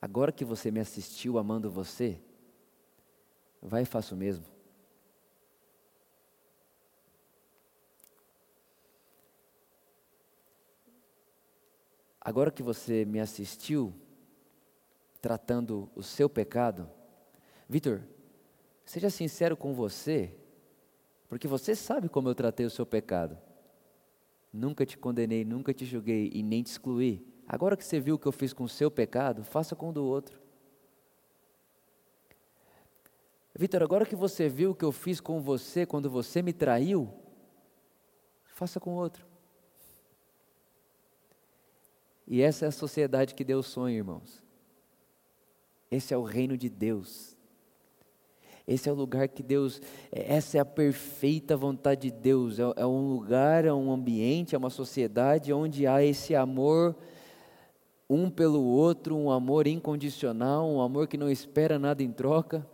Agora 0.00 0.30
que 0.30 0.44
você 0.44 0.70
me 0.70 0.78
assistiu 0.78 1.38
amando 1.38 1.70
você, 1.70 2.20
vai 3.62 3.82
e 3.82 3.86
faça 3.86 4.14
o 4.14 4.18
mesmo. 4.18 4.44
Agora 12.20 12.50
que 12.50 12.62
você 12.62 13.04
me 13.04 13.20
assistiu, 13.20 13.94
tratando 15.22 15.88
o 15.94 16.02
seu 16.02 16.28
pecado, 16.28 16.90
Vitor, 17.68 18.02
seja 18.84 19.08
sincero 19.10 19.56
com 19.56 19.72
você, 19.72 20.36
porque 21.28 21.48
você 21.48 21.74
sabe 21.74 22.08
como 22.08 22.28
eu 22.28 22.34
tratei 22.34 22.66
o 22.66 22.70
seu 22.70 22.84
pecado. 22.84 23.38
Nunca 24.56 24.86
te 24.86 24.96
condenei, 24.96 25.44
nunca 25.44 25.74
te 25.74 25.84
julguei 25.84 26.30
e 26.32 26.42
nem 26.42 26.62
te 26.62 26.68
excluí. 26.68 27.26
Agora 27.46 27.76
que 27.76 27.84
você 27.84 28.00
viu 28.00 28.14
o 28.14 28.18
que 28.18 28.26
eu 28.26 28.32
fiz 28.32 28.54
com 28.54 28.64
o 28.64 28.68
seu 28.68 28.90
pecado, 28.90 29.44
faça 29.44 29.76
com 29.76 29.90
o 29.90 29.92
do 29.92 30.02
outro. 30.02 30.40
Vitor, 33.54 33.82
agora 33.82 34.06
que 34.06 34.16
você 34.16 34.48
viu 34.48 34.70
o 34.70 34.74
que 34.74 34.84
eu 34.84 34.92
fiz 34.92 35.20
com 35.20 35.42
você 35.42 35.84
quando 35.84 36.08
você 36.08 36.40
me 36.40 36.54
traiu, 36.54 37.12
faça 38.46 38.80
com 38.80 38.94
o 38.94 38.96
outro. 38.96 39.26
E 42.26 42.40
essa 42.40 42.64
é 42.64 42.68
a 42.68 42.72
sociedade 42.72 43.34
que 43.34 43.44
Deus 43.44 43.66
sonha, 43.66 43.96
irmãos. 43.96 44.42
Esse 45.90 46.14
é 46.14 46.16
o 46.16 46.22
reino 46.22 46.56
de 46.56 46.70
Deus. 46.70 47.35
Esse 48.66 48.88
é 48.88 48.92
o 48.92 48.96
lugar 48.96 49.28
que 49.28 49.42
Deus, 49.42 49.80
é, 50.10 50.34
essa 50.34 50.58
é 50.58 50.60
a 50.60 50.64
perfeita 50.64 51.56
vontade 51.56 52.10
de 52.10 52.16
Deus. 52.16 52.58
É, 52.58 52.64
é 52.76 52.86
um 52.86 53.08
lugar, 53.08 53.64
é 53.64 53.72
um 53.72 53.92
ambiente, 53.92 54.54
é 54.54 54.58
uma 54.58 54.70
sociedade 54.70 55.52
onde 55.52 55.86
há 55.86 56.02
esse 56.02 56.34
amor 56.34 56.96
um 58.08 58.30
pelo 58.30 58.62
outro, 58.62 59.16
um 59.16 59.30
amor 59.30 59.66
incondicional, 59.66 60.68
um 60.68 60.80
amor 60.80 61.08
que 61.08 61.18
não 61.18 61.30
espera 61.30 61.78
nada 61.78 62.02
em 62.02 62.12
troca. 62.12 62.66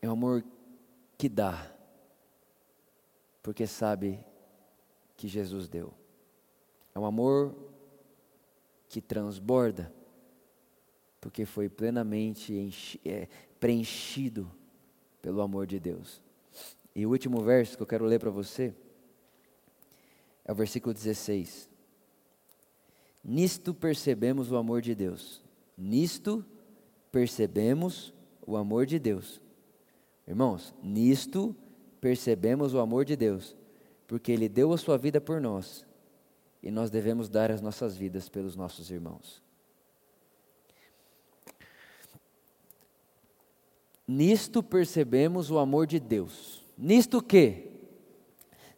É 0.00 0.08
um 0.08 0.12
amor 0.12 0.44
que 1.16 1.28
dá, 1.28 1.70
porque 3.42 3.66
sabe 3.66 4.18
que 5.16 5.28
Jesus 5.28 5.68
deu. 5.68 5.94
É 6.94 6.98
um 6.98 7.06
amor 7.06 7.54
que 8.88 9.00
transborda, 9.00 9.92
porque 11.22 11.46
foi 11.46 11.68
plenamente 11.68 12.98
é, 13.04 13.28
preenchido 13.60 14.50
pelo 15.22 15.40
amor 15.40 15.68
de 15.68 15.78
Deus. 15.78 16.20
E 16.96 17.06
o 17.06 17.10
último 17.10 17.40
verso 17.40 17.76
que 17.76 17.82
eu 17.82 17.86
quero 17.86 18.04
ler 18.04 18.18
para 18.18 18.28
você 18.28 18.74
é 20.44 20.50
o 20.50 20.54
versículo 20.54 20.92
16. 20.92 21.70
Nisto 23.22 23.72
percebemos 23.72 24.50
o 24.50 24.56
amor 24.56 24.82
de 24.82 24.96
Deus. 24.96 25.40
Nisto 25.78 26.44
percebemos 27.12 28.12
o 28.44 28.56
amor 28.56 28.84
de 28.84 28.98
Deus. 28.98 29.40
Irmãos, 30.26 30.74
nisto 30.82 31.54
percebemos 32.00 32.74
o 32.74 32.80
amor 32.80 33.04
de 33.04 33.14
Deus, 33.14 33.56
porque 34.08 34.32
Ele 34.32 34.48
deu 34.48 34.72
a 34.72 34.76
sua 34.76 34.98
vida 34.98 35.20
por 35.20 35.40
nós 35.40 35.86
e 36.60 36.68
nós 36.68 36.90
devemos 36.90 37.28
dar 37.28 37.52
as 37.52 37.60
nossas 37.60 37.96
vidas 37.96 38.28
pelos 38.28 38.56
nossos 38.56 38.90
irmãos. 38.90 39.40
Nisto 44.12 44.62
percebemos 44.62 45.50
o 45.50 45.58
amor 45.58 45.86
de 45.86 45.98
Deus. 45.98 46.62
Nisto 46.76 47.22
que 47.22 47.70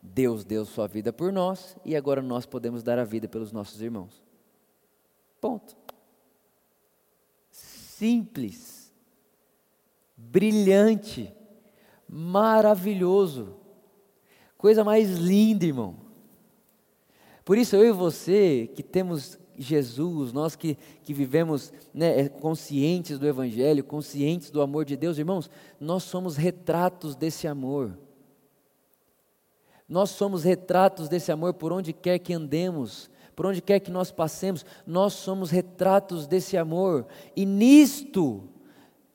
Deus 0.01 0.45
deu 0.45 0.65
sua 0.65 0.87
vida 0.87 1.13
por 1.13 1.33
nós 1.33 1.77
e 1.85 1.97
agora 1.97 2.23
nós 2.23 2.47
podemos 2.47 2.85
dar 2.85 3.01
a 3.01 3.05
vida 3.05 3.27
pelos 3.27 3.51
nossos 3.51 3.83
irmãos. 3.83 4.23
Ponto. 5.41 5.77
Simples, 7.51 8.95
brilhante, 10.17 11.35
maravilhoso. 12.09 13.57
Coisa 14.57 14.85
mais 14.85 15.19
linda, 15.19 15.67
irmão. 15.67 15.97
Por 17.45 17.59
isso, 17.59 17.75
eu 17.75 17.85
e 17.85 17.93
você, 17.93 18.71
que 18.75 18.83
temos 18.85 19.39
Jesus, 19.57 20.33
nós 20.33 20.57
que, 20.57 20.77
que 21.03 21.15
vivemos 21.15 21.73
né, 21.93 22.21
é, 22.21 22.29
conscientes 22.29 23.19
do 23.19 23.27
Evangelho, 23.27 23.85
conscientes 23.85 24.51
do 24.51 24.61
amor 24.61 24.85
de 24.85 24.97
Deus, 24.97 25.19
irmãos, 25.19 25.51
nós 25.81 26.03
somos 26.03 26.37
retratos 26.37 27.15
desse 27.15 27.47
amor. 27.47 27.97
Nós 29.89 30.11
somos 30.11 30.45
retratos 30.45 31.09
desse 31.09 31.31
amor 31.31 31.55
por 31.55 31.73
onde 31.73 31.93
quer 31.93 32.19
que 32.19 32.33
andemos, 32.33 33.11
por 33.37 33.47
onde 33.47 33.61
quer 33.61 33.81
que 33.81 33.91
nós 33.91 34.11
passemos, 34.11 34.65
nós 34.87 35.13
somos 35.13 35.51
retratos 35.51 36.27
desse 36.27 36.57
amor. 36.57 37.07
E 37.37 37.45
nisto, 37.45 38.49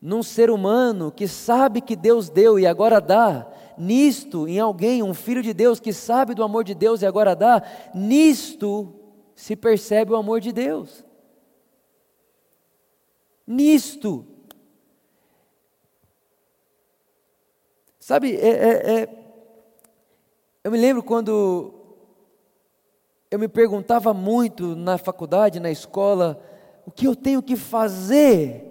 num 0.01 0.21
ser 0.21 0.49
humano 0.49 1.11
que 1.11 1.27
sabe 1.27 1.81
que 1.81 1.95
Deus 1.95 2.29
deu 2.29 2.59
e 2.59 2.67
agora 2.67 3.01
dá, 3.01 3.47
nisto, 3.77 4.47
em 4.47 4.59
alguém, 4.59 5.01
um 5.01 5.13
filho 5.13 5.41
de 5.41 5.53
Deus 5.53 5.79
que 5.79 5.91
sabe 5.91 6.33
do 6.33 6.43
amor 6.43 6.63
de 6.63 6.75
Deus 6.75 7.01
e 7.01 7.05
agora 7.05 7.35
dá, 7.35 7.63
nisto 7.93 8.98
se 9.39 9.55
percebe 9.55 10.11
o 10.11 10.17
amor 10.17 10.41
de 10.41 10.51
Deus. 10.51 11.01
Nisto. 13.47 14.25
Sabe, 17.97 18.35
é, 18.35 18.49
é, 18.49 18.99
é, 18.99 19.09
eu 20.61 20.69
me 20.69 20.77
lembro 20.77 21.01
quando 21.01 21.73
eu 23.31 23.39
me 23.39 23.47
perguntava 23.47 24.13
muito 24.13 24.75
na 24.75 24.97
faculdade, 24.97 25.57
na 25.61 25.71
escola, 25.71 26.43
o 26.85 26.91
que 26.91 27.07
eu 27.07 27.15
tenho 27.15 27.41
que 27.41 27.55
fazer 27.55 28.65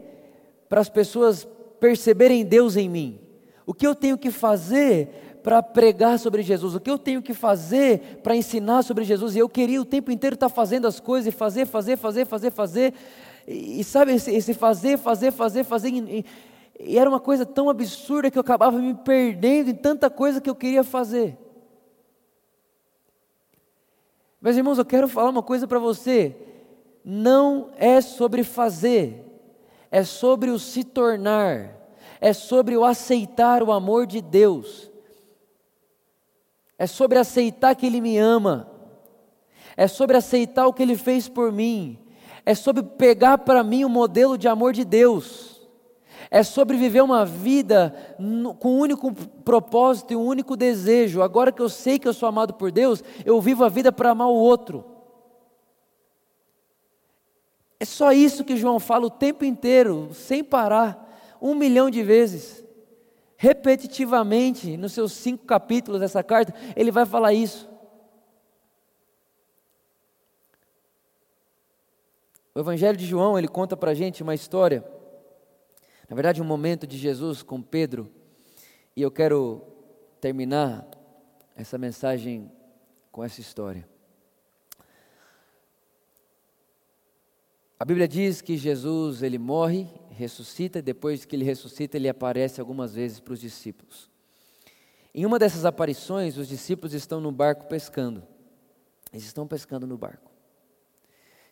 para 0.68 0.82
as 0.82 0.90
pessoas 0.90 1.48
perceberem 1.80 2.44
Deus 2.44 2.76
em 2.76 2.90
mim. 2.90 3.18
O 3.64 3.72
que 3.72 3.86
eu 3.86 3.94
tenho 3.94 4.18
que 4.18 4.30
fazer 4.30 5.27
para 5.42 5.62
pregar 5.62 6.18
sobre 6.18 6.42
Jesus? 6.42 6.74
O 6.74 6.80
que 6.80 6.90
eu 6.90 6.98
tenho 6.98 7.22
que 7.22 7.34
fazer 7.34 8.20
para 8.22 8.36
ensinar 8.36 8.82
sobre 8.82 9.04
Jesus? 9.04 9.34
E 9.34 9.38
eu 9.38 9.48
queria 9.48 9.80
o 9.80 9.84
tempo 9.84 10.10
inteiro 10.10 10.34
estar 10.34 10.48
fazendo 10.48 10.86
as 10.86 11.00
coisas 11.00 11.32
e 11.32 11.36
fazer, 11.36 11.66
fazer, 11.66 11.96
fazer, 11.96 12.26
fazer, 12.26 12.50
fazer. 12.50 12.94
E, 13.46 13.80
e 13.80 13.84
sabe, 13.84 14.12
esse, 14.12 14.30
esse, 14.30 14.54
fazer, 14.54 14.98
fazer, 14.98 15.30
fazer, 15.30 15.64
fazer. 15.64 15.88
E, 15.90 16.24
e 16.80 16.98
era 16.98 17.08
uma 17.08 17.20
coisa 17.20 17.44
tão 17.46 17.68
absurda 17.68 18.30
que 18.30 18.38
eu 18.38 18.42
acabava 18.42 18.78
me 18.78 18.94
perdendo 18.94 19.70
em 19.70 19.74
tanta 19.74 20.08
coisa 20.08 20.40
que 20.40 20.50
eu 20.50 20.54
queria 20.54 20.84
fazer. 20.84 21.36
Meus 24.40 24.56
irmãos, 24.56 24.78
eu 24.78 24.84
quero 24.84 25.08
falar 25.08 25.30
uma 25.30 25.42
coisa 25.42 25.66
para 25.66 25.78
você. 25.78 26.36
Não 27.04 27.70
é 27.76 28.00
sobre 28.00 28.44
fazer, 28.44 29.24
é 29.90 30.04
sobre 30.04 30.50
o 30.50 30.58
se 30.58 30.84
tornar 30.84 31.78
é 32.20 32.32
sobre 32.32 32.76
o 32.76 32.84
aceitar 32.84 33.62
o 33.62 33.72
amor 33.72 34.06
de 34.06 34.20
Deus, 34.20 34.87
é 36.78 36.86
sobre 36.86 37.18
aceitar 37.18 37.74
que 37.74 37.84
Ele 37.84 38.00
me 38.00 38.16
ama, 38.16 38.70
é 39.76 39.88
sobre 39.88 40.16
aceitar 40.16 40.66
o 40.66 40.72
que 40.72 40.82
Ele 40.82 40.96
fez 40.96 41.28
por 41.28 41.50
mim, 41.50 41.98
é 42.46 42.54
sobre 42.54 42.82
pegar 42.82 43.38
para 43.38 43.64
mim 43.64 43.84
o 43.84 43.88
modelo 43.88 44.38
de 44.38 44.46
amor 44.46 44.72
de 44.72 44.84
Deus, 44.84 45.68
é 46.30 46.42
sobre 46.42 46.76
viver 46.76 47.02
uma 47.02 47.24
vida 47.26 47.94
com 48.58 48.74
um 48.74 48.78
único 48.78 49.12
propósito 49.12 50.12
e 50.12 50.16
um 50.16 50.24
único 50.24 50.56
desejo. 50.56 51.22
Agora 51.22 51.50
que 51.50 51.62
eu 51.62 51.70
sei 51.70 51.98
que 51.98 52.06
eu 52.06 52.12
sou 52.12 52.28
amado 52.28 52.54
por 52.54 52.70
Deus, 52.70 53.02
eu 53.24 53.40
vivo 53.40 53.64
a 53.64 53.68
vida 53.68 53.90
para 53.90 54.10
amar 54.10 54.28
o 54.28 54.34
outro. 54.34 54.84
É 57.80 57.84
só 57.84 58.12
isso 58.12 58.44
que 58.44 58.56
João 58.56 58.78
fala 58.78 59.06
o 59.06 59.10
tempo 59.10 59.44
inteiro, 59.44 60.10
sem 60.12 60.44
parar 60.44 61.36
um 61.40 61.54
milhão 61.54 61.88
de 61.88 62.02
vezes. 62.02 62.62
Repetitivamente, 63.40 64.76
nos 64.76 64.92
seus 64.92 65.12
cinco 65.12 65.46
capítulos 65.46 66.00
dessa 66.00 66.24
carta, 66.24 66.52
ele 66.74 66.90
vai 66.90 67.06
falar 67.06 67.32
isso. 67.32 67.70
O 72.52 72.58
Evangelho 72.58 72.98
de 72.98 73.06
João, 73.06 73.38
ele 73.38 73.46
conta 73.46 73.76
para 73.76 73.92
a 73.92 73.94
gente 73.94 74.24
uma 74.24 74.34
história, 74.34 74.84
na 76.08 76.16
verdade 76.16 76.42
um 76.42 76.44
momento 76.44 76.84
de 76.84 76.98
Jesus 76.98 77.40
com 77.40 77.62
Pedro, 77.62 78.10
e 78.96 79.02
eu 79.02 79.10
quero 79.10 79.62
terminar 80.20 80.84
essa 81.54 81.78
mensagem 81.78 82.50
com 83.12 83.22
essa 83.22 83.40
história. 83.40 83.88
A 87.78 87.84
Bíblia 87.84 88.08
diz 88.08 88.40
que 88.40 88.56
Jesus 88.56 89.22
ele 89.22 89.38
morre, 89.38 89.88
ressuscita, 90.18 90.80
e 90.80 90.82
depois 90.82 91.24
que 91.24 91.36
ele 91.36 91.44
ressuscita, 91.44 91.96
ele 91.96 92.08
aparece 92.08 92.60
algumas 92.60 92.94
vezes 92.94 93.20
para 93.20 93.32
os 93.32 93.40
discípulos. 93.40 94.10
Em 95.14 95.24
uma 95.24 95.38
dessas 95.38 95.64
aparições, 95.64 96.36
os 96.36 96.48
discípulos 96.48 96.92
estão 96.92 97.20
no 97.20 97.32
barco 97.32 97.66
pescando. 97.66 98.22
Eles 99.12 99.24
estão 99.24 99.46
pescando 99.46 99.86
no 99.86 99.96
barco. 99.96 100.30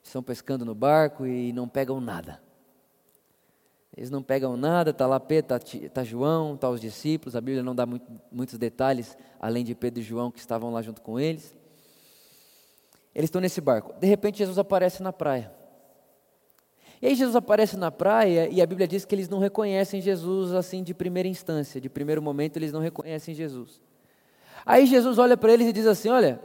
Estão 0.02 0.22
pescando 0.22 0.64
no 0.64 0.74
barco 0.74 1.26
e 1.26 1.52
não 1.52 1.68
pegam 1.68 2.00
nada. 2.00 2.40
Eles 3.96 4.10
não 4.10 4.22
pegam 4.22 4.56
nada, 4.56 4.90
está 4.90 5.06
lá 5.06 5.18
Pedro, 5.18 5.56
está 5.56 5.88
tá 5.88 6.04
João, 6.04 6.54
está 6.54 6.68
os 6.68 6.80
discípulos. 6.80 7.34
A 7.34 7.40
Bíblia 7.40 7.62
não 7.62 7.74
dá 7.74 7.86
muito, 7.86 8.06
muitos 8.30 8.58
detalhes, 8.58 9.16
além 9.40 9.64
de 9.64 9.74
Pedro 9.74 10.00
e 10.00 10.02
João 10.02 10.30
que 10.30 10.38
estavam 10.38 10.70
lá 10.70 10.82
junto 10.82 11.00
com 11.00 11.18
eles. 11.18 11.56
Eles 13.14 13.28
estão 13.28 13.40
nesse 13.40 13.60
barco. 13.60 13.94
De 13.98 14.06
repente, 14.06 14.38
Jesus 14.38 14.58
aparece 14.58 15.02
na 15.02 15.12
praia. 15.12 15.50
E 17.00 17.06
aí 17.06 17.14
Jesus 17.14 17.36
aparece 17.36 17.76
na 17.76 17.90
praia 17.90 18.48
e 18.48 18.62
a 18.62 18.66
Bíblia 18.66 18.88
diz 18.88 19.04
que 19.04 19.14
eles 19.14 19.28
não 19.28 19.38
reconhecem 19.38 20.00
Jesus 20.00 20.52
assim 20.52 20.82
de 20.82 20.94
primeira 20.94 21.28
instância, 21.28 21.80
de 21.80 21.88
primeiro 21.88 22.22
momento 22.22 22.56
eles 22.56 22.72
não 22.72 22.80
reconhecem 22.80 23.34
Jesus. 23.34 23.80
Aí 24.64 24.86
Jesus 24.86 25.18
olha 25.18 25.36
para 25.36 25.52
eles 25.52 25.68
e 25.68 25.72
diz 25.72 25.86
assim: 25.86 26.08
Olha, 26.08 26.40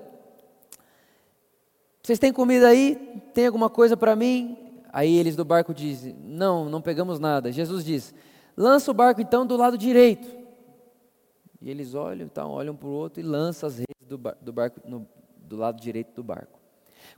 vocês 2.04 2.20
têm 2.20 2.34
comida 2.34 2.68
aí? 2.68 2.96
Tem 3.34 3.48
alguma 3.48 3.70
coisa 3.70 3.96
para 3.96 4.16
mim? 4.16 4.58
Aí 4.92 5.18
eles 5.18 5.36
do 5.36 5.46
barco 5.46 5.74
dizem: 5.74 6.16
Não, 6.22 6.70
não 6.70 6.82
pegamos 6.82 7.20
nada. 7.20 7.52
Jesus 7.52 7.84
diz: 7.84 8.14
Lança 8.56 8.92
o 8.92 8.94
barco 8.94 9.22
então 9.22 9.46
do 9.46 9.56
lado 9.56 9.78
direito. 9.78 10.42
E 11.62 11.70
eles 11.70 11.94
olham, 11.94 12.26
então, 12.26 12.50
olham 12.50 12.76
para 12.76 12.88
o 12.88 12.92
outro 12.92 13.20
e 13.22 13.24
lançam 13.24 13.68
as 13.68 13.78
redes 13.78 14.08
do, 14.08 14.18
bar, 14.18 14.36
do 14.42 14.52
barco 14.52 14.82
no, 14.84 15.08
do 15.38 15.56
lado 15.56 15.80
direito 15.80 16.14
do 16.16 16.24
barco. 16.24 16.60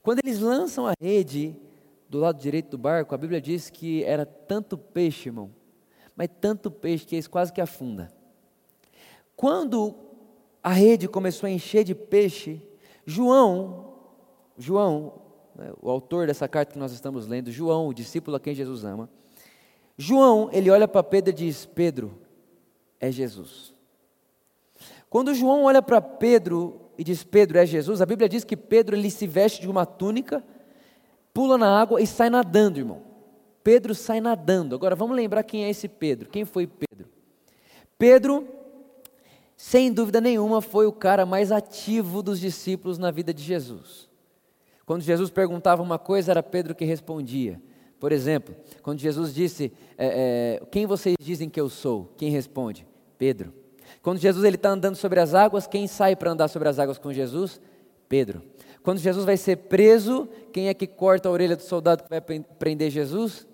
Quando 0.02 0.20
eles 0.24 0.40
lançam 0.40 0.86
a 0.86 0.94
rede, 1.00 1.56
do 2.14 2.20
lado 2.20 2.40
direito 2.40 2.70
do 2.70 2.78
barco, 2.78 3.16
a 3.16 3.18
Bíblia 3.18 3.42
diz 3.42 3.72
que 3.72 4.04
era 4.04 4.24
tanto 4.24 4.78
peixe, 4.78 5.30
irmão, 5.30 5.50
mas 6.16 6.30
tanto 6.40 6.70
peixe 6.70 7.08
que 7.08 7.16
eles 7.16 7.28
quase 7.28 7.52
que 7.52 7.60
afunda. 7.60 8.14
Quando 9.36 9.96
a 10.62 10.70
rede 10.70 11.08
começou 11.08 11.48
a 11.48 11.50
encher 11.50 11.84
de 11.84 11.96
peixe, 11.96 12.62
João, 13.04 13.96
João, 14.56 15.22
né, 15.56 15.74
o 15.82 15.90
autor 15.90 16.28
dessa 16.28 16.48
carta 16.48 16.74
que 16.74 16.78
nós 16.78 16.92
estamos 16.92 17.26
lendo, 17.26 17.52
João, 17.52 17.88
o 17.88 17.94
discípulo 17.96 18.38
a 18.38 18.40
quem 18.40 18.54
Jesus 18.54 18.84
ama, 18.86 19.10
João, 19.98 20.50
ele 20.52 20.70
olha 20.70 20.88
para 20.88 21.02
Pedro 21.02 21.32
e 21.32 21.34
diz: 21.34 21.66
Pedro, 21.66 22.14
é 23.00 23.12
Jesus. 23.12 23.74
Quando 25.10 25.34
João 25.34 25.64
olha 25.64 25.82
para 25.82 26.00
Pedro 26.00 26.80
e 26.96 27.04
diz: 27.04 27.24
Pedro, 27.24 27.58
é 27.58 27.66
Jesus, 27.66 28.02
a 28.02 28.06
Bíblia 28.06 28.30
diz 28.30 28.44
que 28.44 28.56
Pedro 28.56 28.96
ele 28.96 29.10
se 29.10 29.26
veste 29.26 29.62
de 29.62 29.68
uma 29.68 29.84
túnica 29.84 30.44
pula 31.34 31.58
na 31.58 31.80
água 31.80 32.02
e 32.02 32.08
sai 32.08 32.30
nadando, 32.30 32.80
irmão. 32.80 33.02
Pedro 33.64 33.96
sai 33.96 34.22
nadando. 34.22 34.76
Agora 34.76 34.96
vamos 34.96 35.16
lembrar 35.16 35.44
quem 35.44 35.66
é 35.66 35.70
esse 35.70 35.88
Pedro. 35.88 36.30
Quem 36.30 36.46
foi 36.46 36.68
Pedro? 36.68 37.08
Pedro, 37.98 38.48
sem 39.56 39.92
dúvida 39.92 40.20
nenhuma, 40.20 40.62
foi 40.62 40.86
o 40.86 40.92
cara 40.92 41.26
mais 41.26 41.52
ativo 41.52 42.22
dos 42.22 42.40
discípulos 42.40 42.98
na 42.98 43.10
vida 43.10 43.34
de 43.34 43.42
Jesus. 43.42 44.10
Quando 44.86 45.02
Jesus 45.02 45.30
perguntava 45.30 45.82
uma 45.82 45.98
coisa, 45.98 46.32
era 46.32 46.44
Pedro 46.44 46.76
que 46.76 46.84
respondia. 46.84 47.62
Por 48.00 48.12
exemplo, 48.12 48.54
quando 48.82 49.00
Jesus 49.00 49.34
disse: 49.34 49.72
é, 49.98 50.60
é, 50.62 50.66
Quem 50.66 50.86
vocês 50.86 51.16
dizem 51.22 51.50
que 51.50 51.62
eu 51.62 51.70
sou? 51.70 52.14
Quem 52.18 52.30
responde? 52.30 52.86
Pedro. 53.18 53.54
Quando 54.02 54.20
Jesus 54.20 54.44
está 54.44 54.70
andando 54.70 54.98
sobre 54.98 55.22
as 55.22 55.34
águas, 55.34 55.66
quem 55.66 55.88
sai 55.88 56.14
para 56.14 56.32
andar 56.32 56.50
sobre 56.50 56.68
as 56.68 56.80
águas 56.80 56.98
com 56.98 57.14
Jesus? 57.14 57.62
Pedro. 58.10 58.44
Quando 58.84 59.00
Jesus 59.00 59.26
vai 59.26 59.38
ser 59.38 59.56
preso, 59.56 60.28
quem 60.52 60.68
é 60.68 60.74
que 60.74 60.86
corta 60.86 61.30
a 61.30 61.32
orelha 61.32 61.56
do 61.56 61.62
soldado 61.62 62.04
que 62.04 62.10
vai 62.10 62.22
prender 62.22 62.92
Jesus? 62.92 63.48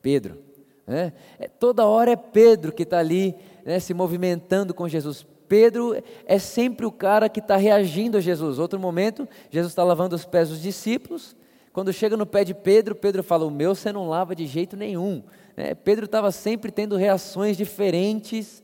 Pedro. 0.00 0.42
Né? 0.86 1.12
É, 1.38 1.48
toda 1.48 1.86
hora 1.86 2.12
é 2.12 2.16
Pedro 2.16 2.72
que 2.72 2.82
está 2.82 2.98
ali 2.98 3.36
né, 3.64 3.78
se 3.78 3.92
movimentando 3.92 4.72
com 4.72 4.88
Jesus. 4.88 5.26
Pedro 5.46 5.94
é 6.24 6.38
sempre 6.38 6.86
o 6.86 6.92
cara 6.92 7.28
que 7.28 7.40
está 7.40 7.56
reagindo 7.56 8.16
a 8.16 8.20
Jesus. 8.20 8.58
Outro 8.58 8.80
momento, 8.80 9.28
Jesus 9.50 9.72
está 9.72 9.84
lavando 9.84 10.16
os 10.16 10.24
pés 10.24 10.48
dos 10.48 10.60
discípulos. 10.60 11.36
Quando 11.72 11.92
chega 11.92 12.16
no 12.16 12.24
pé 12.24 12.44
de 12.44 12.54
Pedro, 12.54 12.94
Pedro 12.94 13.22
fala: 13.22 13.44
O 13.44 13.50
meu 13.50 13.74
você 13.74 13.92
não 13.92 14.08
lava 14.08 14.34
de 14.34 14.46
jeito 14.46 14.76
nenhum. 14.76 15.22
Né? 15.56 15.74
Pedro 15.74 16.06
estava 16.06 16.32
sempre 16.32 16.72
tendo 16.72 16.96
reações 16.96 17.56
diferentes 17.56 18.62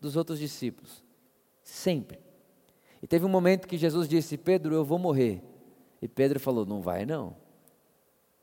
dos 0.00 0.16
outros 0.16 0.38
discípulos. 0.38 1.04
Sempre. 1.62 2.18
E 3.02 3.06
teve 3.06 3.26
um 3.26 3.28
momento 3.28 3.66
que 3.66 3.76
Jesus 3.76 4.08
disse: 4.08 4.38
Pedro, 4.38 4.74
eu 4.74 4.84
vou 4.84 4.98
morrer. 4.98 5.42
E 6.00 6.06
Pedro 6.06 6.38
falou: 6.38 6.64
Não 6.64 6.80
vai 6.80 7.04
não. 7.04 7.36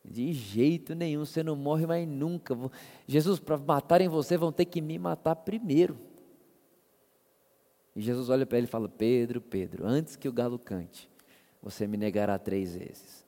De 0.04 0.34
jeito 0.34 0.95
nenhum, 0.95 1.26
você 1.26 1.43
não 1.43 1.56
morre 1.56 1.86
mais 1.86 2.08
nunca. 2.08 2.56
Jesus, 3.08 3.39
para 3.39 3.58
matarem 3.58 4.08
você, 4.08 4.38
vão 4.38 4.52
ter 4.52 4.65
que 4.65 4.82
me 4.82 4.98
matar 4.98 5.36
primeiro. 5.36 5.98
E 7.95 8.02
Jesus 8.02 8.30
olha 8.30 8.45
para 8.45 8.58
ele 8.58 8.67
e 8.67 8.69
fala: 8.69 8.89
Pedro, 8.89 9.39
Pedro, 9.39 9.86
antes 9.86 10.15
que 10.15 10.28
o 10.28 10.34
galo 10.34 10.58
cante, 10.58 11.10
você 11.62 11.88
me 11.88 11.95
negará 11.98 12.38
três 12.38 12.76
vezes. 12.76 13.26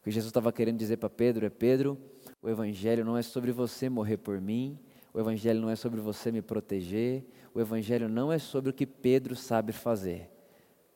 O 0.00 0.04
que 0.04 0.10
Jesus 0.10 0.30
estava 0.30 0.52
querendo 0.52 0.78
dizer 0.78 0.96
para 0.96 1.10
Pedro 1.10 1.46
é: 1.46 1.50
Pedro, 1.50 1.98
o 2.40 2.48
Evangelho 2.48 3.04
não 3.04 3.16
é 3.16 3.22
sobre 3.22 3.52
você 3.52 3.88
morrer 3.88 4.16
por 4.16 4.40
mim, 4.40 4.78
o 5.12 5.20
Evangelho 5.20 5.60
não 5.60 5.70
é 5.70 5.76
sobre 5.76 6.00
você 6.00 6.32
me 6.32 6.42
proteger, 6.42 7.24
o 7.54 7.60
Evangelho 7.60 8.08
não 8.08 8.32
é 8.32 8.38
sobre 8.38 8.70
o 8.70 8.74
que 8.74 8.86
Pedro 8.86 9.36
sabe 9.36 9.72
fazer. 9.72 10.31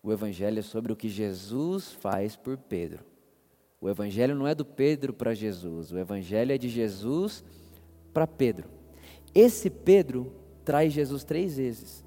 O 0.07 0.13
Evangelho 0.13 0.61
é 0.61 0.63
sobre 0.63 0.93
o 0.93 0.97
que 0.97 1.09
Jesus 1.09 1.91
faz 1.91 2.37
por 2.37 2.57
Pedro. 2.57 3.01
O 3.81 3.91
Evangelho 3.91 4.37
não 4.37 4.47
é 4.47 4.55
do 4.55 4.65
Pedro 4.65 5.13
para 5.13 5.35
Jesus, 5.35 5.91
o 5.91 5.99
Evangelho 5.99 6.53
é 6.53 6.57
de 6.57 6.69
Jesus 6.69 7.45
para 8.15 8.25
Pedro. 8.25 8.69
Esse 9.35 9.69
Pedro 9.69 10.33
traz 10.65 10.93
Jesus 10.93 11.25
três 11.25 11.57
vezes. 11.57 12.05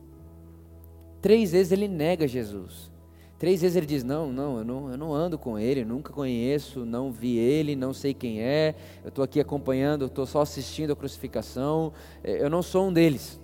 Três 1.21 1.51
vezes 1.51 1.73
ele 1.73 1.89
nega 1.89 2.25
Jesus. 2.25 2.89
Três 3.37 3.59
vezes 3.59 3.75
ele 3.75 3.85
diz: 3.85 4.01
Não, 4.01 4.31
não, 4.31 4.59
eu 4.59 4.63
não, 4.63 4.91
eu 4.91 4.97
não 4.97 5.13
ando 5.13 5.37
com 5.37 5.59
ele, 5.59 5.83
nunca 5.83 6.13
conheço, 6.13 6.85
não 6.85 7.11
vi 7.11 7.37
ele, 7.37 7.75
não 7.75 7.91
sei 7.91 8.13
quem 8.13 8.41
é, 8.41 8.75
eu 9.03 9.09
estou 9.09 9.25
aqui 9.25 9.41
acompanhando, 9.41 10.05
estou 10.05 10.25
só 10.25 10.39
assistindo 10.39 10.93
a 10.93 10.95
crucificação, 10.95 11.91
eh, 12.23 12.41
eu 12.41 12.49
não 12.49 12.63
sou 12.63 12.87
um 12.87 12.93
deles. 12.93 13.41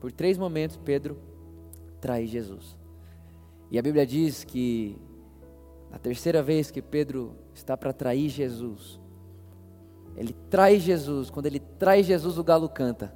Por 0.00 0.10
três 0.10 0.36
momentos, 0.36 0.76
Pedro 0.76 1.16
traz 2.00 2.28
Jesus. 2.28 2.81
E 3.72 3.78
a 3.78 3.82
Bíblia 3.82 4.04
diz 4.04 4.44
que 4.44 4.98
a 5.90 5.98
terceira 5.98 6.42
vez 6.42 6.70
que 6.70 6.82
Pedro 6.82 7.34
está 7.54 7.74
para 7.74 7.90
trair 7.90 8.28
Jesus, 8.28 9.00
ele 10.14 10.34
traz 10.50 10.82
Jesus, 10.82 11.30
quando 11.30 11.46
ele 11.46 11.58
traz 11.58 12.04
Jesus, 12.04 12.36
o 12.36 12.44
galo 12.44 12.68
canta. 12.68 13.14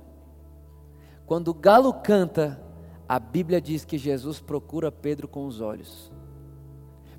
Quando 1.26 1.48
o 1.48 1.54
galo 1.54 1.92
canta, 1.92 2.58
a 3.06 3.18
Bíblia 3.18 3.60
diz 3.60 3.84
que 3.84 3.98
Jesus 3.98 4.40
procura 4.40 4.90
Pedro 4.90 5.28
com 5.28 5.44
os 5.44 5.60
olhos. 5.60 6.10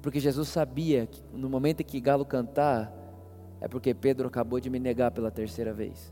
Porque 0.01 0.19
Jesus 0.19 0.47
sabia 0.47 1.05
que 1.05 1.21
no 1.31 1.47
momento 1.47 1.81
em 1.81 1.85
que 1.85 2.01
galo 2.01 2.25
cantar, 2.25 2.91
é 3.61 3.67
porque 3.67 3.93
Pedro 3.93 4.27
acabou 4.27 4.59
de 4.59 4.67
me 4.67 4.79
negar 4.79 5.11
pela 5.11 5.29
terceira 5.29 5.71
vez. 5.71 6.11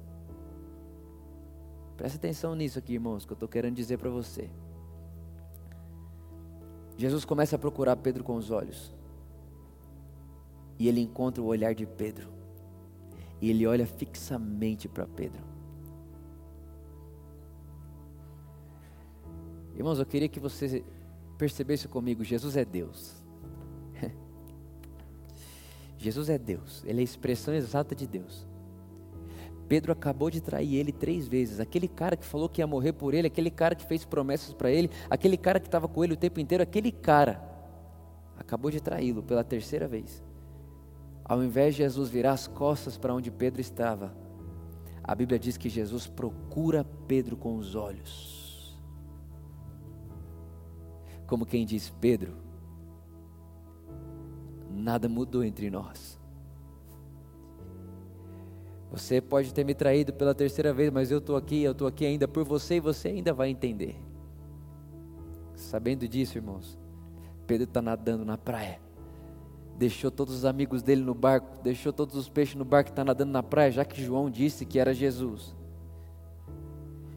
Presta 1.98 2.20
atenção 2.20 2.54
nisso 2.54 2.78
aqui, 2.78 2.94
irmãos, 2.94 3.26
que 3.26 3.32
eu 3.32 3.36
estou 3.36 3.50
querendo 3.50 3.74
dizer 3.74 3.98
para 3.98 4.12
você. 4.12 4.48
Jesus 6.98 7.26
começa 7.26 7.56
a 7.56 7.60
procurar 7.60 7.96
Pedro 7.98 8.24
com 8.24 8.36
os 8.36 8.52
olhos. 8.52 8.94
E 10.80 10.88
ele 10.88 11.02
encontra 11.02 11.42
o 11.42 11.46
olhar 11.46 11.74
de 11.74 11.86
Pedro. 11.86 12.30
E 13.42 13.50
ele 13.50 13.68
olha 13.68 13.86
fixamente 13.86 14.88
para 14.88 15.06
Pedro. 15.06 15.44
Irmãos, 19.76 20.00
eu 20.00 20.06
queria 20.06 20.30
que 20.30 20.40
você 20.40 20.84
percebesse 21.38 21.88
comigo: 21.88 22.24
Jesus 22.24 22.56
é 22.56 22.64
Deus. 22.64 23.22
Jesus 25.98 26.30
é 26.30 26.38
Deus, 26.38 26.84
Ele 26.86 27.00
é 27.00 27.02
a 27.02 27.04
expressão 27.04 27.54
exata 27.54 27.94
de 27.94 28.08
Deus. 28.08 28.48
Pedro 29.68 29.92
acabou 29.92 30.30
de 30.30 30.42
trair 30.42 30.76
ele 30.76 30.92
três 30.92 31.28
vezes. 31.28 31.60
Aquele 31.60 31.88
cara 31.88 32.16
que 32.16 32.26
falou 32.26 32.48
que 32.48 32.62
ia 32.62 32.68
morrer 32.68 32.94
por 32.94 33.14
ele, 33.14 33.28
aquele 33.28 33.50
cara 33.50 33.76
que 33.76 33.86
fez 33.86 34.06
promessas 34.06 34.54
para 34.54 34.70
ele, 34.70 34.90
aquele 35.10 35.38
cara 35.38 35.60
que 35.60 35.68
estava 35.68 35.88
com 35.88 36.04
ele 36.04 36.14
o 36.14 36.18
tempo 36.18 36.40
inteiro, 36.40 36.64
aquele 36.64 36.92
cara 36.92 37.42
acabou 38.38 38.70
de 38.70 38.80
traí-lo 38.80 39.24
pela 39.24 39.44
terceira 39.44 39.88
vez. 39.88 40.24
Ao 41.24 41.44
invés 41.44 41.76
de 41.76 41.84
Jesus 41.84 42.10
virar 42.10 42.34
as 42.34 42.48
costas 42.48 42.98
para 42.98 43.14
onde 43.14 43.32
Pedro 43.32 43.60
estava, 43.60 44.16
a 45.04 45.16
Bíblia 45.16 45.40
diz 45.40 45.58
que 45.58 45.70
Jesus 45.70 46.06
procura 46.06 46.84
Pedro 47.08 47.36
com 47.36 47.56
os 47.58 47.74
olhos. 47.74 48.78
Como 51.26 51.46
quem 51.46 51.66
diz: 51.66 51.90
Pedro, 51.90 52.36
nada 54.70 55.10
mudou 55.10 55.44
entre 55.44 55.72
nós 55.72 56.24
Você 58.92 59.20
pode 59.20 59.54
ter 59.54 59.64
me 59.64 59.74
traído 59.74 60.14
pela 60.14 60.34
terceira 60.34 60.74
vez, 60.74 60.90
mas 60.92 61.12
eu 61.12 61.18
estou 61.18 61.36
aqui, 61.36 61.64
eu 61.64 61.72
estou 61.72 61.88
aqui 61.88 62.06
ainda 62.06 62.28
por 62.28 62.44
você 62.44 62.76
e 62.76 62.80
você 62.80 63.10
ainda 63.10 63.34
vai 63.34 63.50
entender. 63.50 63.96
Sabendo 65.56 66.08
disso, 66.08 66.38
irmãos, 66.38 66.78
Pedro 67.48 67.66
está 67.66 67.82
nadando 67.82 68.24
na 68.24 68.38
praia. 68.38 68.80
Deixou 69.78 70.10
todos 70.10 70.34
os 70.34 70.46
amigos 70.46 70.82
dele 70.82 71.02
no 71.02 71.14
barco, 71.14 71.62
deixou 71.62 71.92
todos 71.92 72.16
os 72.16 72.30
peixes 72.30 72.56
no 72.56 72.64
barco, 72.64 72.90
está 72.92 73.04
nadando 73.04 73.32
na 73.32 73.44
praia, 73.44 73.72
já 73.72 73.84
que 73.84 74.02
João 74.02 74.30
disse 74.30 74.66
que 74.66 74.80
era 74.80 74.94
Jesus. 74.94 75.56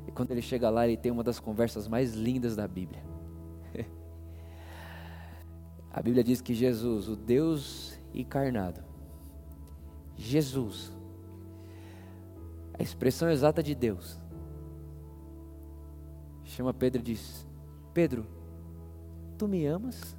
E 0.07 0.11
quando 0.11 0.33
ele 0.33 0.43
chega 0.43 0.69
lá, 0.69 0.87
ele 0.87 0.97
tem 0.97 1.13
uma 1.13 1.23
das 1.23 1.39
conversas 1.39 1.87
mais 1.87 2.15
lindas 2.15 2.57
da 2.57 2.67
Bíblia. 2.67 3.03
A 5.93 6.03
Bíblia 6.03 6.25
diz 6.25 6.41
que 6.41 6.55
Jesus, 6.55 7.09
o 7.09 7.17
Deus 7.17 7.99
encarnado, 8.13 8.83
Jesus, 10.17 10.93
a 12.79 12.83
expressão 12.83 13.31
exata 13.31 13.63
de 13.63 13.75
Deus, 13.75 14.19
chama 16.45 16.73
Pedro 16.73 17.01
e 17.01 17.05
diz: 17.05 17.47
Pedro, 17.93 18.27
tu 19.37 19.49
me 19.49 19.67
amas? 19.67 20.17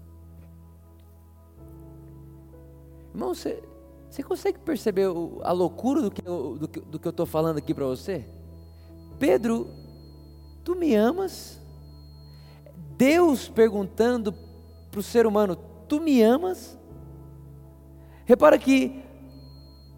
Irmão, 3.13 3.33
você, 3.33 3.63
você 4.09 4.21
consegue 4.21 4.59
perceber 4.59 5.07
o, 5.07 5.39
a 5.43 5.51
loucura 5.51 6.01
do 6.01 6.11
que, 6.11 6.21
eu, 6.25 6.57
do, 6.57 6.67
do 6.67 6.99
que 6.99 7.07
eu 7.07 7.11
estou 7.11 7.25
falando 7.25 7.57
aqui 7.57 7.73
para 7.73 7.85
você? 7.85 8.25
Pedro, 9.17 9.67
tu 10.63 10.75
me 10.75 10.95
amas? 10.95 11.59
Deus 12.97 13.47
perguntando 13.47 14.33
para 14.91 14.99
o 14.99 15.03
ser 15.03 15.25
humano: 15.25 15.57
Tu 15.87 15.99
me 15.99 16.21
amas? 16.21 16.77
Repara 18.25 18.59
que 18.59 19.01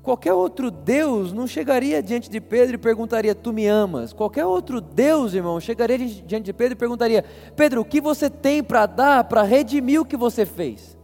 qualquer 0.02 0.34
outro 0.34 0.72
Deus 0.72 1.32
não 1.32 1.48
chegaria 1.48 2.02
diante 2.02 2.30
de 2.30 2.42
Pedro 2.42 2.76
e 2.76 2.78
perguntaria: 2.78 3.36
Tu 3.36 3.54
me 3.54 3.68
amas? 3.68 4.14
Qualquer 4.14 4.46
outro 4.46 4.82
Deus, 4.82 5.34
irmão, 5.34 5.60
chegaria 5.60 5.98
diante 5.98 6.46
de 6.46 6.54
Pedro 6.54 6.74
e 6.74 6.76
perguntaria: 6.76 7.24
Pedro, 7.56 7.82
o 7.82 7.86
que 7.86 8.02
você 8.02 8.30
tem 8.30 8.64
para 8.64 8.86
dar 8.86 9.24
para 9.26 9.44
redimir 9.44 10.02
o 10.02 10.06
que 10.06 10.18
você 10.18 10.46
fez? 10.46 10.98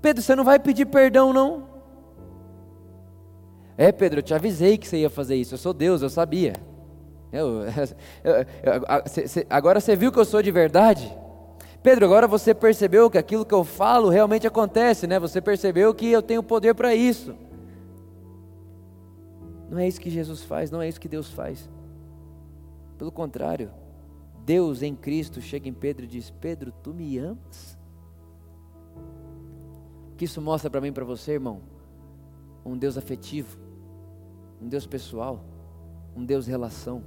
Pedro, 0.00 0.22
você 0.22 0.34
não 0.34 0.44
vai 0.44 0.58
pedir 0.58 0.86
perdão, 0.86 1.32
não? 1.32 1.64
É, 3.76 3.92
Pedro, 3.92 4.20
eu 4.20 4.22
te 4.22 4.32
avisei 4.32 4.78
que 4.78 4.88
você 4.88 4.98
ia 4.98 5.10
fazer 5.10 5.36
isso. 5.36 5.54
Eu 5.54 5.58
sou 5.58 5.74
Deus, 5.74 6.00
eu 6.00 6.08
sabia. 6.08 6.54
Eu, 7.32 7.62
eu, 8.24 8.34
eu, 8.34 9.46
agora 9.50 9.80
você 9.80 9.94
viu 9.94 10.10
que 10.10 10.18
eu 10.18 10.24
sou 10.24 10.40
de 10.40 10.50
verdade? 10.50 11.12
Pedro, 11.86 12.04
agora 12.04 12.26
você 12.26 12.52
percebeu 12.52 13.08
que 13.08 13.16
aquilo 13.16 13.46
que 13.46 13.54
eu 13.54 13.62
falo 13.62 14.08
realmente 14.08 14.44
acontece, 14.44 15.06
né? 15.06 15.20
Você 15.20 15.40
percebeu 15.40 15.94
que 15.94 16.10
eu 16.10 16.20
tenho 16.20 16.42
poder 16.42 16.74
para 16.74 16.96
isso. 16.96 17.32
Não 19.70 19.78
é 19.78 19.86
isso 19.86 20.00
que 20.00 20.10
Jesus 20.10 20.42
faz, 20.42 20.68
não 20.68 20.82
é 20.82 20.88
isso 20.88 21.00
que 21.00 21.06
Deus 21.06 21.30
faz. 21.30 21.70
Pelo 22.98 23.12
contrário, 23.12 23.70
Deus 24.44 24.82
em 24.82 24.96
Cristo 24.96 25.40
chega 25.40 25.68
em 25.68 25.72
Pedro 25.72 26.06
e 26.06 26.08
diz: 26.08 26.28
Pedro, 26.28 26.72
tu 26.82 26.92
me 26.92 27.18
amas? 27.18 27.78
O 30.12 30.16
que 30.16 30.24
isso 30.24 30.42
mostra 30.42 30.68
para 30.68 30.80
mim 30.80 30.88
e 30.88 30.92
para 30.92 31.04
você, 31.04 31.34
irmão? 31.34 31.60
Um 32.64 32.76
Deus 32.76 32.98
afetivo, 32.98 33.56
um 34.60 34.66
Deus 34.66 34.88
pessoal, 34.88 35.44
um 36.16 36.24
Deus 36.24 36.48
relação. 36.48 37.04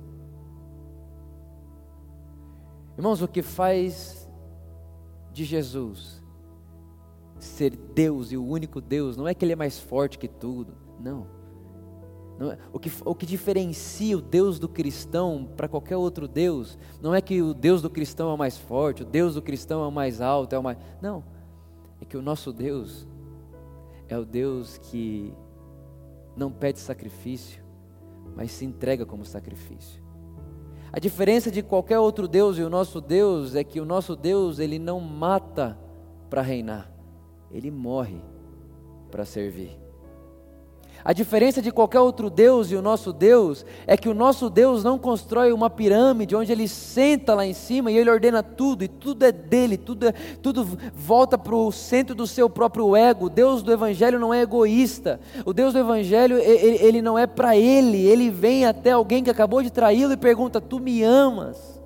Irmãos, 2.98 3.22
o 3.22 3.28
que 3.28 3.42
faz 3.42 4.29
de 5.32 5.44
Jesus 5.44 6.24
ser 7.40 7.76
Deus 7.76 8.32
e 8.32 8.38
o 8.38 8.46
único 8.46 8.82
Deus, 8.82 9.16
não 9.16 9.28
é 9.28 9.34
que 9.34 9.46
Ele 9.46 9.54
é 9.54 9.56
mais 9.56 9.80
forte 9.80 10.18
que 10.18 10.28
tudo, 10.28 10.74
não. 11.00 11.26
não 12.38 12.52
é, 12.52 12.58
o, 12.74 12.80
que, 12.80 12.92
o 13.06 13.16
que 13.16 13.26
diferencia 13.26 14.18
o 14.18 14.22
Deus 14.22 14.60
do 14.60 14.68
cristão 14.68 15.50
para 15.56 15.68
qualquer 15.68 15.96
outro 15.96 16.28
Deus, 16.28 16.78
não 17.02 17.16
é 17.16 17.22
que 17.22 17.42
o 17.42 17.54
Deus 17.54 17.82
do 17.82 17.90
cristão 17.90 18.30
é 18.30 18.34
o 18.34 18.38
mais 18.38 18.58
forte, 18.58 19.04
o 19.04 19.06
Deus 19.06 19.36
do 19.36 19.42
cristão 19.42 19.84
é 19.84 19.88
o 19.88 19.92
mais 19.92 20.20
alto, 20.20 20.54
é 20.54 20.60
o 20.60 20.64
mais. 20.64 20.78
Não 21.02 21.24
é 22.02 22.06
que 22.06 22.18
o 22.18 22.22
nosso 22.22 22.52
Deus 22.52 23.08
é 24.08 24.18
o 24.18 24.26
Deus 24.26 24.78
que 24.78 25.34
não 26.36 26.52
pede 26.52 26.80
sacrifício, 26.80 27.64
mas 28.36 28.52
se 28.52 28.66
entrega 28.66 29.06
como 29.06 29.26
sacrifício. 29.26 30.02
A 30.92 31.00
diferença 31.00 31.52
de 31.52 31.62
qualquer 31.62 32.00
outro 32.00 32.28
Deus 32.28 32.58
e 32.58 32.64
o 32.64 32.70
nosso 32.70 33.00
Deus 33.00 33.56
é 33.56 33.64
que 33.64 33.80
o 33.80 33.86
nosso 33.86 34.16
Deus, 34.16 34.60
ele 34.60 34.80
não 34.80 35.00
mata 35.00 35.78
para 36.30 36.42
reinar, 36.42 36.92
ele 37.52 37.70
morre 37.70 38.22
para 39.12 39.26
servir. 39.26 39.89
A 41.04 41.14
diferença 41.14 41.62
de 41.62 41.72
qualquer 41.72 42.02
outro 42.02 42.30
Deus 42.30 42.72
e 42.72 42.76
o 42.76 42.82
nosso 42.82 43.14
Deus 43.14 43.66
é 43.88 43.96
que 43.96 44.10
o 44.10 44.14
nosso 44.14 44.50
Deus 44.50 44.84
não 44.84 45.00
constrói 45.00 45.54
uma 45.54 45.70
pirâmide 45.70 46.36
onde 46.36 46.52
ele 46.52 46.68
senta 46.68 47.34
lá 47.34 47.46
em 47.46 47.54
cima 47.54 47.90
e 47.90 47.98
ele 47.98 48.10
ordena 48.10 48.44
tudo, 48.44 48.84
e 48.84 48.88
tudo 48.88 49.24
é 49.24 49.32
dele, 49.32 49.78
tudo, 49.78 50.08
é, 50.08 50.12
tudo 50.42 50.68
volta 50.94 51.38
para 51.38 51.56
o 51.56 51.72
centro 51.72 52.14
do 52.14 52.28
seu 52.28 52.50
próprio 52.50 52.96
ego. 52.96 53.28
O 53.28 53.30
Deus 53.30 53.64
do 53.64 53.72
Evangelho 53.72 54.20
não 54.20 54.34
é 54.34 54.42
egoísta, 54.42 55.20
o 55.46 55.54
Deus 55.54 55.74
do 55.74 55.80
Evangelho 55.80 56.38
ele, 56.38 56.78
ele 56.84 57.02
não 57.02 57.18
é 57.18 57.26
para 57.26 57.56
ele, 57.56 58.06
ele 58.06 58.30
vem 58.30 58.66
até 58.66 58.92
alguém 58.92 59.24
que 59.24 59.30
acabou 59.30 59.64
de 59.64 59.70
traí-lo 59.70 60.12
e 60.12 60.18
pergunta: 60.18 60.60
Tu 60.60 60.80
me 60.80 61.02
amas? 61.04 61.80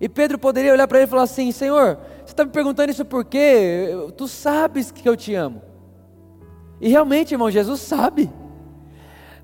E 0.00 0.08
Pedro 0.08 0.38
poderia 0.38 0.72
olhar 0.72 0.86
para 0.86 0.98
ele 0.98 1.06
e 1.06 1.10
falar 1.10 1.24
assim: 1.24 1.50
Senhor, 1.50 1.98
está 2.38 2.44
me 2.44 2.52
perguntando 2.52 2.92
isso 2.92 3.04
por 3.04 3.24
quê? 3.24 3.88
Tu 4.16 4.28
sabes 4.28 4.92
que 4.92 5.08
eu 5.08 5.16
te 5.16 5.34
amo. 5.34 5.60
E 6.80 6.88
realmente, 6.88 7.34
irmão, 7.34 7.50
Jesus 7.50 7.80
sabe. 7.80 8.30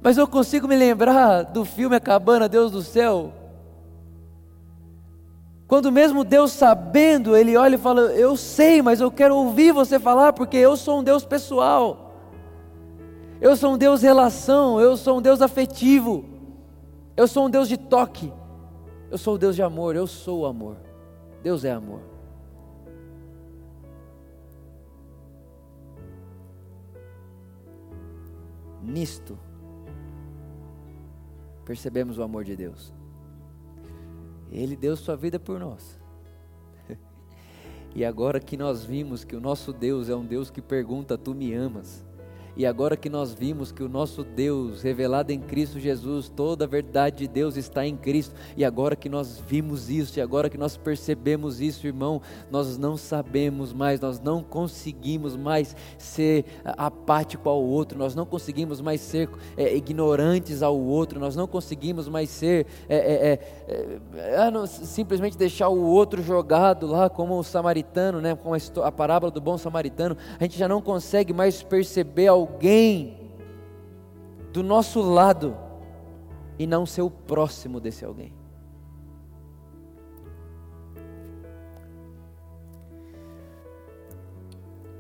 Mas 0.00 0.16
eu 0.16 0.28
consigo 0.28 0.68
me 0.68 0.76
lembrar 0.76 1.42
do 1.42 1.64
filme 1.64 1.96
A 1.96 2.00
Cabana, 2.00 2.48
Deus 2.48 2.70
do 2.70 2.82
Céu. 2.82 3.32
Quando 5.66 5.90
mesmo 5.90 6.22
Deus 6.22 6.52
sabendo, 6.52 7.36
Ele 7.36 7.56
olha 7.56 7.74
e 7.74 7.78
fala: 7.78 8.02
Eu 8.12 8.36
sei, 8.36 8.80
mas 8.80 9.00
eu 9.00 9.10
quero 9.10 9.34
ouvir 9.34 9.72
você 9.72 9.98
falar, 9.98 10.32
porque 10.32 10.56
eu 10.56 10.76
sou 10.76 11.00
um 11.00 11.02
Deus 11.02 11.24
pessoal. 11.24 12.12
Eu 13.40 13.56
sou 13.56 13.74
um 13.74 13.78
Deus 13.78 14.02
relação, 14.02 14.80
eu 14.80 14.96
sou 14.96 15.18
um 15.18 15.22
Deus 15.22 15.42
afetivo. 15.42 16.24
Eu 17.16 17.26
sou 17.26 17.46
um 17.46 17.50
Deus 17.50 17.68
de 17.68 17.76
toque. 17.76 18.32
Eu 19.10 19.18
sou 19.18 19.34
o 19.34 19.38
Deus 19.38 19.56
de 19.56 19.62
amor, 19.62 19.96
eu 19.96 20.06
sou 20.06 20.40
o 20.40 20.46
amor. 20.46 20.76
Deus 21.42 21.64
é 21.64 21.72
amor. 21.72 22.13
Nisto, 28.84 29.38
percebemos 31.64 32.18
o 32.18 32.22
amor 32.22 32.44
de 32.44 32.54
Deus. 32.54 32.92
Ele 34.52 34.76
deu 34.76 34.96
sua 34.96 35.16
vida 35.16 35.38
por 35.38 35.58
nós. 35.58 35.98
E 37.96 38.04
agora 38.04 38.40
que 38.40 38.56
nós 38.56 38.84
vimos 38.84 39.22
que 39.22 39.36
o 39.36 39.40
nosso 39.40 39.72
Deus 39.72 40.08
é 40.08 40.16
um 40.16 40.26
Deus 40.26 40.50
que 40.50 40.60
pergunta: 40.60 41.16
Tu 41.16 41.32
me 41.32 41.54
amas? 41.54 42.03
E 42.56 42.64
agora 42.64 42.96
que 42.96 43.10
nós 43.10 43.34
vimos 43.34 43.72
que 43.72 43.82
o 43.82 43.88
nosso 43.88 44.22
Deus, 44.22 44.82
revelado 44.82 45.32
em 45.32 45.40
Cristo 45.40 45.80
Jesus, 45.80 46.28
toda 46.28 46.64
a 46.64 46.68
verdade 46.68 47.18
de 47.18 47.28
Deus 47.28 47.56
está 47.56 47.84
em 47.84 47.96
Cristo, 47.96 48.34
e 48.56 48.64
agora 48.64 48.94
que 48.94 49.08
nós 49.08 49.42
vimos 49.46 49.90
isso, 49.90 50.18
e 50.18 50.22
agora 50.22 50.48
que 50.48 50.56
nós 50.56 50.76
percebemos 50.76 51.60
isso, 51.60 51.86
irmão, 51.86 52.22
nós 52.50 52.78
não 52.78 52.96
sabemos 52.96 53.72
mais, 53.72 54.00
nós 54.00 54.20
não 54.20 54.42
conseguimos 54.42 55.36
mais 55.36 55.74
ser 55.98 56.44
apático 56.64 57.48
ao 57.48 57.60
outro, 57.60 57.98
nós 57.98 58.14
não 58.14 58.24
conseguimos 58.24 58.80
mais 58.80 59.00
ser 59.00 59.28
é, 59.56 59.74
ignorantes 59.74 60.62
ao 60.62 60.78
outro, 60.78 61.18
nós 61.18 61.34
não 61.34 61.48
conseguimos 61.48 62.08
mais 62.08 62.30
ser 62.30 62.66
é, 62.88 62.96
é, 62.96 63.40
é, 63.68 64.44
é 64.44 64.50
não, 64.50 64.66
simplesmente 64.66 65.36
deixar 65.36 65.68
o 65.68 65.82
outro 65.82 66.22
jogado 66.22 66.86
lá, 66.86 67.10
como 67.10 67.36
o 67.36 67.42
samaritano, 67.42 68.20
né, 68.20 68.36
com 68.36 68.54
a, 68.54 68.58
a 68.86 68.92
parábola 68.92 69.32
do 69.32 69.40
bom 69.40 69.58
samaritano, 69.58 70.16
a 70.38 70.44
gente 70.44 70.56
já 70.56 70.68
não 70.68 70.80
consegue 70.80 71.32
mais 71.32 71.62
perceber 71.62 72.28
ao 72.28 72.43
alguém 72.44 73.16
do 74.52 74.62
nosso 74.62 75.00
lado 75.00 75.56
e 76.58 76.66
não 76.66 76.84
ser 76.84 77.02
o 77.02 77.10
próximo 77.10 77.80
desse 77.80 78.04
alguém. 78.04 78.32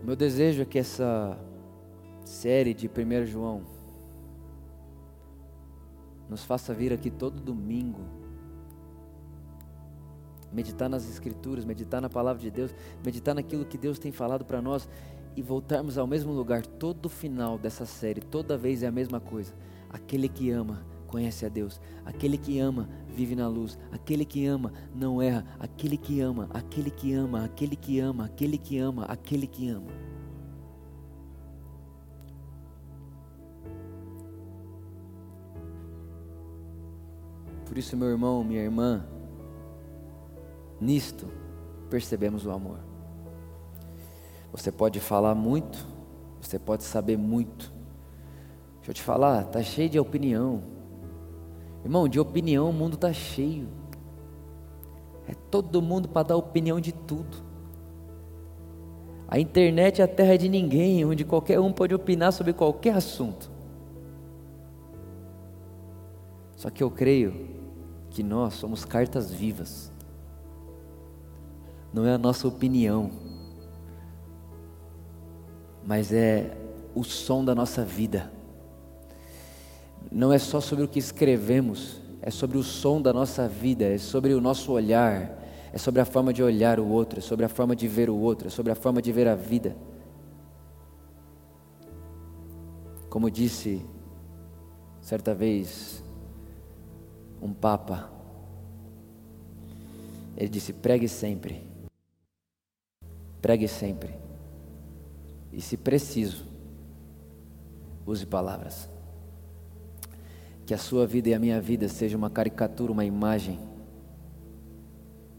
Meu 0.02 0.16
desejo 0.16 0.62
é 0.62 0.64
que 0.64 0.78
essa 0.78 1.38
série 2.24 2.74
de 2.74 2.88
1 2.88 3.26
João 3.26 3.62
nos 6.28 6.44
faça 6.44 6.74
vir 6.74 6.92
aqui 6.92 7.10
todo 7.10 7.40
domingo, 7.40 8.00
meditar 10.52 10.88
nas 10.88 11.08
Escrituras, 11.08 11.64
meditar 11.64 12.00
na 12.00 12.08
palavra 12.08 12.42
de 12.42 12.50
Deus, 12.50 12.74
meditar 13.04 13.34
naquilo 13.34 13.64
que 13.64 13.78
Deus 13.78 13.98
tem 13.98 14.12
falado 14.12 14.44
para 14.44 14.60
nós 14.60 14.88
e 15.36 15.42
voltarmos 15.42 15.98
ao 15.98 16.06
mesmo 16.06 16.32
lugar 16.32 16.64
todo 16.64 17.08
final 17.08 17.58
dessa 17.58 17.84
série, 17.84 18.20
toda 18.20 18.56
vez 18.56 18.82
é 18.82 18.86
a 18.86 18.92
mesma 18.92 19.20
coisa. 19.20 19.52
Aquele 19.90 20.28
que 20.28 20.50
ama 20.50 20.84
conhece 21.06 21.46
a 21.46 21.48
Deus. 21.48 21.80
Aquele 22.04 22.36
que 22.36 22.58
ama 22.58 22.88
vive 23.08 23.36
na 23.36 23.46
luz. 23.48 23.78
Aquele 23.92 24.24
que 24.24 24.44
ama 24.46 24.72
não 24.94 25.22
erra. 25.22 25.44
Aquele 25.60 25.96
que 25.96 26.20
ama, 26.20 26.48
aquele 26.52 26.90
que 26.90 27.12
ama, 27.12 27.44
aquele 27.44 27.76
que 27.76 28.00
ama, 28.00 28.24
aquele 28.24 28.58
que 28.58 28.78
ama, 28.78 29.04
aquele 29.04 29.46
que 29.46 29.68
ama. 29.68 29.92
Por 37.64 37.78
isso, 37.78 37.96
meu 37.96 38.08
irmão, 38.08 38.44
minha 38.44 38.62
irmã, 38.62 39.04
nisto 40.80 41.28
percebemos 41.90 42.44
o 42.46 42.50
amor. 42.50 42.93
Você 44.54 44.70
pode 44.70 45.00
falar 45.00 45.34
muito, 45.34 45.84
você 46.40 46.60
pode 46.60 46.84
saber 46.84 47.18
muito. 47.18 47.72
Deixa 48.76 48.92
eu 48.92 48.94
te 48.94 49.02
falar, 49.02 49.42
tá 49.46 49.60
cheio 49.60 49.90
de 49.90 49.98
opinião. 49.98 50.62
Irmão, 51.82 52.06
de 52.06 52.20
opinião 52.20 52.70
o 52.70 52.72
mundo 52.72 52.94
está 52.94 53.12
cheio. 53.12 53.66
É 55.26 55.34
todo 55.50 55.82
mundo 55.82 56.08
para 56.08 56.28
dar 56.28 56.36
opinião 56.36 56.78
de 56.78 56.92
tudo. 56.92 57.36
A 59.26 59.40
internet 59.40 60.00
é 60.00 60.04
a 60.04 60.08
terra 60.08 60.36
de 60.36 60.48
ninguém, 60.48 61.04
onde 61.04 61.24
qualquer 61.24 61.58
um 61.58 61.72
pode 61.72 61.92
opinar 61.92 62.32
sobre 62.32 62.52
qualquer 62.52 62.94
assunto. 62.94 63.50
Só 66.54 66.70
que 66.70 66.80
eu 66.80 66.92
creio 66.92 67.48
que 68.08 68.22
nós 68.22 68.54
somos 68.54 68.84
cartas 68.84 69.32
vivas. 69.32 69.92
Não 71.92 72.06
é 72.06 72.14
a 72.14 72.18
nossa 72.18 72.46
opinião, 72.46 73.10
mas 75.86 76.12
é 76.12 76.56
o 76.94 77.04
som 77.04 77.44
da 77.44 77.54
nossa 77.54 77.84
vida 77.84 78.30
não 80.10 80.32
é 80.32 80.38
só 80.38 80.60
sobre 80.60 80.84
o 80.84 80.88
que 80.88 80.98
escrevemos, 80.98 82.00
é 82.22 82.30
sobre 82.30 82.58
o 82.58 82.62
som 82.62 83.00
da 83.00 83.12
nossa 83.12 83.48
vida, 83.48 83.84
é 83.84 83.98
sobre 83.98 84.34
o 84.34 84.40
nosso 84.40 84.72
olhar, 84.72 85.42
é 85.72 85.78
sobre 85.78 86.00
a 86.00 86.04
forma 86.04 86.32
de 86.32 86.42
olhar 86.42 86.78
o 86.78 86.86
outro, 86.86 87.18
é 87.18 87.22
sobre 87.22 87.44
a 87.44 87.48
forma 87.48 87.74
de 87.74 87.88
ver 87.88 88.08
o 88.08 88.16
outro, 88.16 88.46
é 88.48 88.50
sobre 88.50 88.72
a 88.72 88.74
forma 88.74 89.02
de 89.02 89.12
ver 89.12 89.26
a 89.26 89.34
vida. 89.34 89.76
Como 93.08 93.30
disse 93.30 93.84
certa 95.00 95.34
vez 95.34 96.02
um 97.42 97.52
papa, 97.52 98.10
ele 100.36 100.48
disse: 100.48 100.72
pregue 100.72 101.08
sempre, 101.08 101.66
pregue 103.40 103.68
sempre, 103.68 104.14
e 105.54 105.60
se 105.60 105.76
preciso, 105.76 106.44
use 108.04 108.26
palavras. 108.26 108.90
Que 110.66 110.74
a 110.74 110.78
sua 110.78 111.06
vida 111.06 111.28
e 111.28 111.34
a 111.34 111.38
minha 111.38 111.60
vida 111.60 111.88
seja 111.88 112.16
uma 112.16 112.28
caricatura, 112.28 112.90
uma 112.90 113.04
imagem 113.04 113.60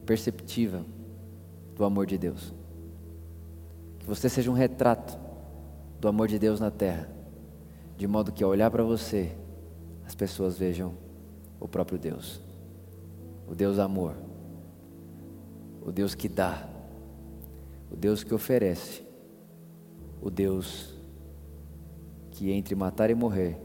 perceptível 0.05 0.85
do 1.75 1.83
amor 1.83 2.05
de 2.05 2.17
Deus. 2.17 2.53
Que 3.99 4.05
você 4.05 4.29
seja 4.29 4.49
um 4.49 4.53
retrato 4.53 5.19
do 5.99 6.07
amor 6.07 6.27
de 6.27 6.39
Deus 6.39 6.59
na 6.59 6.71
terra, 6.71 7.09
de 7.97 8.07
modo 8.07 8.31
que 8.31 8.43
ao 8.43 8.51
olhar 8.51 8.71
para 8.71 8.83
você, 8.83 9.35
as 10.05 10.15
pessoas 10.15 10.57
vejam 10.57 10.93
o 11.59 11.67
próprio 11.67 11.97
Deus, 11.97 12.39
o 13.47 13.55
Deus 13.55 13.79
amor, 13.79 14.15
o 15.81 15.91
Deus 15.91 16.15
que 16.15 16.29
dá, 16.29 16.69
o 17.91 17.95
Deus 17.95 18.23
que 18.23 18.33
oferece, 18.33 19.04
o 20.25 20.31
Deus 20.31 20.91
que 22.31 22.51
entre 22.51 22.73
matar 22.73 23.11
e 23.11 23.15
morrer 23.15 23.59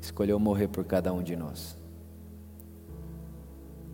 escolheu 0.00 0.38
morrer 0.38 0.68
por 0.68 0.84
cada 0.84 1.12
um 1.12 1.20
de 1.20 1.34
nós. 1.34 1.76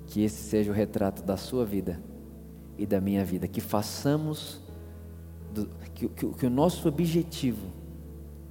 Que 0.07 0.23
esse 0.23 0.43
seja 0.43 0.71
o 0.71 0.75
retrato 0.75 1.23
da 1.23 1.39
sua 1.39 1.65
vida 1.65 2.03
e 2.77 2.85
da 2.85 3.01
minha 3.01 3.25
vida. 3.25 3.49
Que 3.49 3.63
façamos, 3.63 4.61
do, 5.53 5.67
que, 5.95 6.09
que, 6.09 6.27
que 6.35 6.47
o 6.47 6.51
nosso 6.51 6.87
objetivo, 6.87 7.67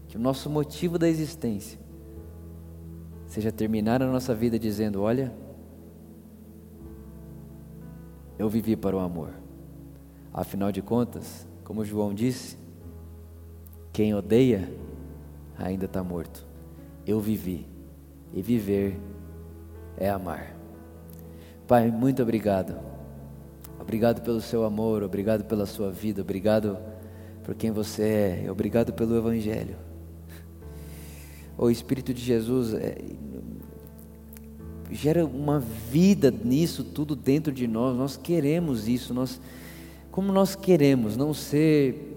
que 0.08 0.18
o 0.18 0.20
nosso 0.20 0.50
motivo 0.50 0.98
da 0.98 1.08
existência, 1.08 1.80
seja 3.28 3.52
terminar 3.52 4.02
a 4.02 4.12
nossa 4.12 4.34
vida 4.34 4.58
dizendo: 4.58 5.02
Olha, 5.02 5.32
eu 8.40 8.50
vivi 8.50 8.76
para 8.76 8.96
o 8.96 9.00
amor. 9.00 9.30
Afinal 10.34 10.72
de 10.72 10.82
contas, 10.82 11.48
como 11.64 11.86
João 11.86 12.14
disse, 12.14 12.67
quem 13.98 14.14
odeia 14.14 14.72
ainda 15.58 15.86
está 15.86 16.04
morto 16.04 16.46
eu 17.04 17.20
vivi. 17.20 17.66
E 18.32 18.44
viver 18.44 19.00
é 19.98 20.08
amar. 20.08 20.56
Pai, 21.68 21.90
muito 21.90 22.22
obrigado. 22.22 22.78
Obrigado 23.80 24.22
pelo 24.22 24.40
seu 24.40 24.64
amor, 24.66 25.02
obrigado 25.02 25.46
pela 25.46 25.66
sua 25.66 25.90
vida, 25.90 26.22
obrigado 26.22 26.78
por 27.44 27.56
quem 27.56 27.72
você 27.72 28.44
é, 28.46 28.52
obrigado 28.52 28.94
pelo 28.94 29.18
Evangelho. 29.18 29.76
O 31.58 31.72
Espírito 31.72 32.14
de 32.14 32.22
Jesus 32.22 32.76
é, 32.76 33.00
gera 34.92 35.26
uma 35.26 35.60
vida 35.60 36.30
nisso 36.30 36.84
tudo 36.84 37.16
dentro 37.16 37.52
de 37.52 37.66
nós. 37.68 37.98
Nós 37.98 38.16
queremos 38.16 38.88
isso, 38.88 39.12
nós, 39.12 39.42
como 40.12 40.32
nós 40.32 40.56
queremos 40.56 41.18
não 41.18 41.34
ser, 41.34 42.17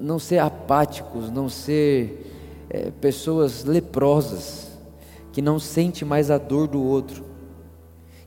não 0.00 0.18
ser 0.18 0.38
apáticos, 0.38 1.30
não 1.30 1.48
ser 1.48 2.66
é, 2.70 2.90
pessoas 2.90 3.64
leprosas, 3.64 4.68
que 5.32 5.42
não 5.42 5.58
sente 5.58 6.04
mais 6.04 6.30
a 6.30 6.38
dor 6.38 6.66
do 6.66 6.82
outro, 6.82 7.24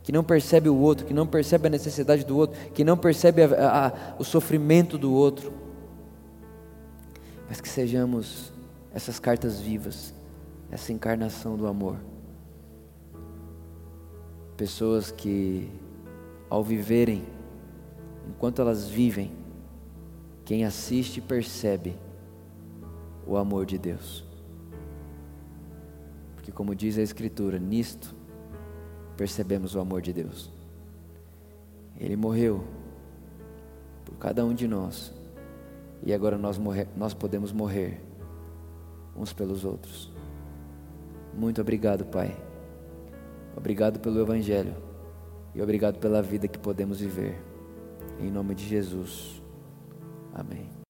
que 0.04 0.12
não 0.12 0.24
percebe 0.24 0.70
o 0.70 0.78
outro, 0.78 1.06
que 1.06 1.14
não 1.14 1.28
percebe 1.28 1.68
a 1.68 1.70
necessidade 1.70 2.26
do 2.26 2.38
outro, 2.38 2.60
que 2.74 2.84
não 2.84 2.98
percebe 2.98 3.44
a, 3.44 3.88
a, 3.88 4.16
o 4.18 4.24
sofrimento 4.24 4.98
do 4.98 5.14
outro, 5.14 5.54
mas 7.48 7.60
que 7.60 7.70
sejamos 7.70 8.52
essas 8.94 9.20
cartas 9.20 9.60
vivas, 9.60 10.14
essa 10.72 10.92
encarnação 10.92 11.56
do 11.56 11.68
amor. 11.68 11.98
Pessoas 14.56 15.12
que, 15.12 15.70
ao 16.50 16.64
viverem, 16.64 17.24
enquanto 18.28 18.62
elas 18.62 18.88
vivem, 18.88 19.32
quem 20.52 20.66
assiste 20.66 21.22
percebe 21.22 21.96
o 23.26 23.38
amor 23.38 23.66
de 23.66 23.78
Deus. 23.78 24.26
Porque, 26.36 26.52
como 26.52 26.76
diz 26.76 26.98
a 26.98 27.02
Escritura, 27.02 27.58
nisto 27.58 28.14
percebemos 29.16 29.76
o 29.76 29.80
amor 29.80 30.02
de 30.02 30.12
Deus. 30.12 30.52
Ele 31.98 32.18
morreu 32.18 32.66
por 34.04 34.18
cada 34.18 34.44
um 34.44 34.54
de 34.54 34.68
nós, 34.68 35.14
e 36.04 36.14
agora 36.14 36.38
nós, 36.38 36.60
nós 36.98 37.14
podemos 37.14 37.54
morrer 37.54 38.02
uns 39.16 39.32
pelos 39.32 39.64
outros. 39.64 40.12
Muito 41.34 41.62
obrigado, 41.62 42.04
Pai. 42.04 42.36
Obrigado 43.56 44.02
pelo 44.02 44.20
Evangelho 44.20 44.76
e 45.56 45.62
obrigado 45.62 45.98
pela 45.98 46.22
vida 46.22 46.46
que 46.46 46.60
podemos 46.60 47.00
viver. 47.00 47.42
Em 48.20 48.30
nome 48.30 48.54
de 48.54 48.68
Jesus. 48.68 49.41
Amém. 50.34 50.81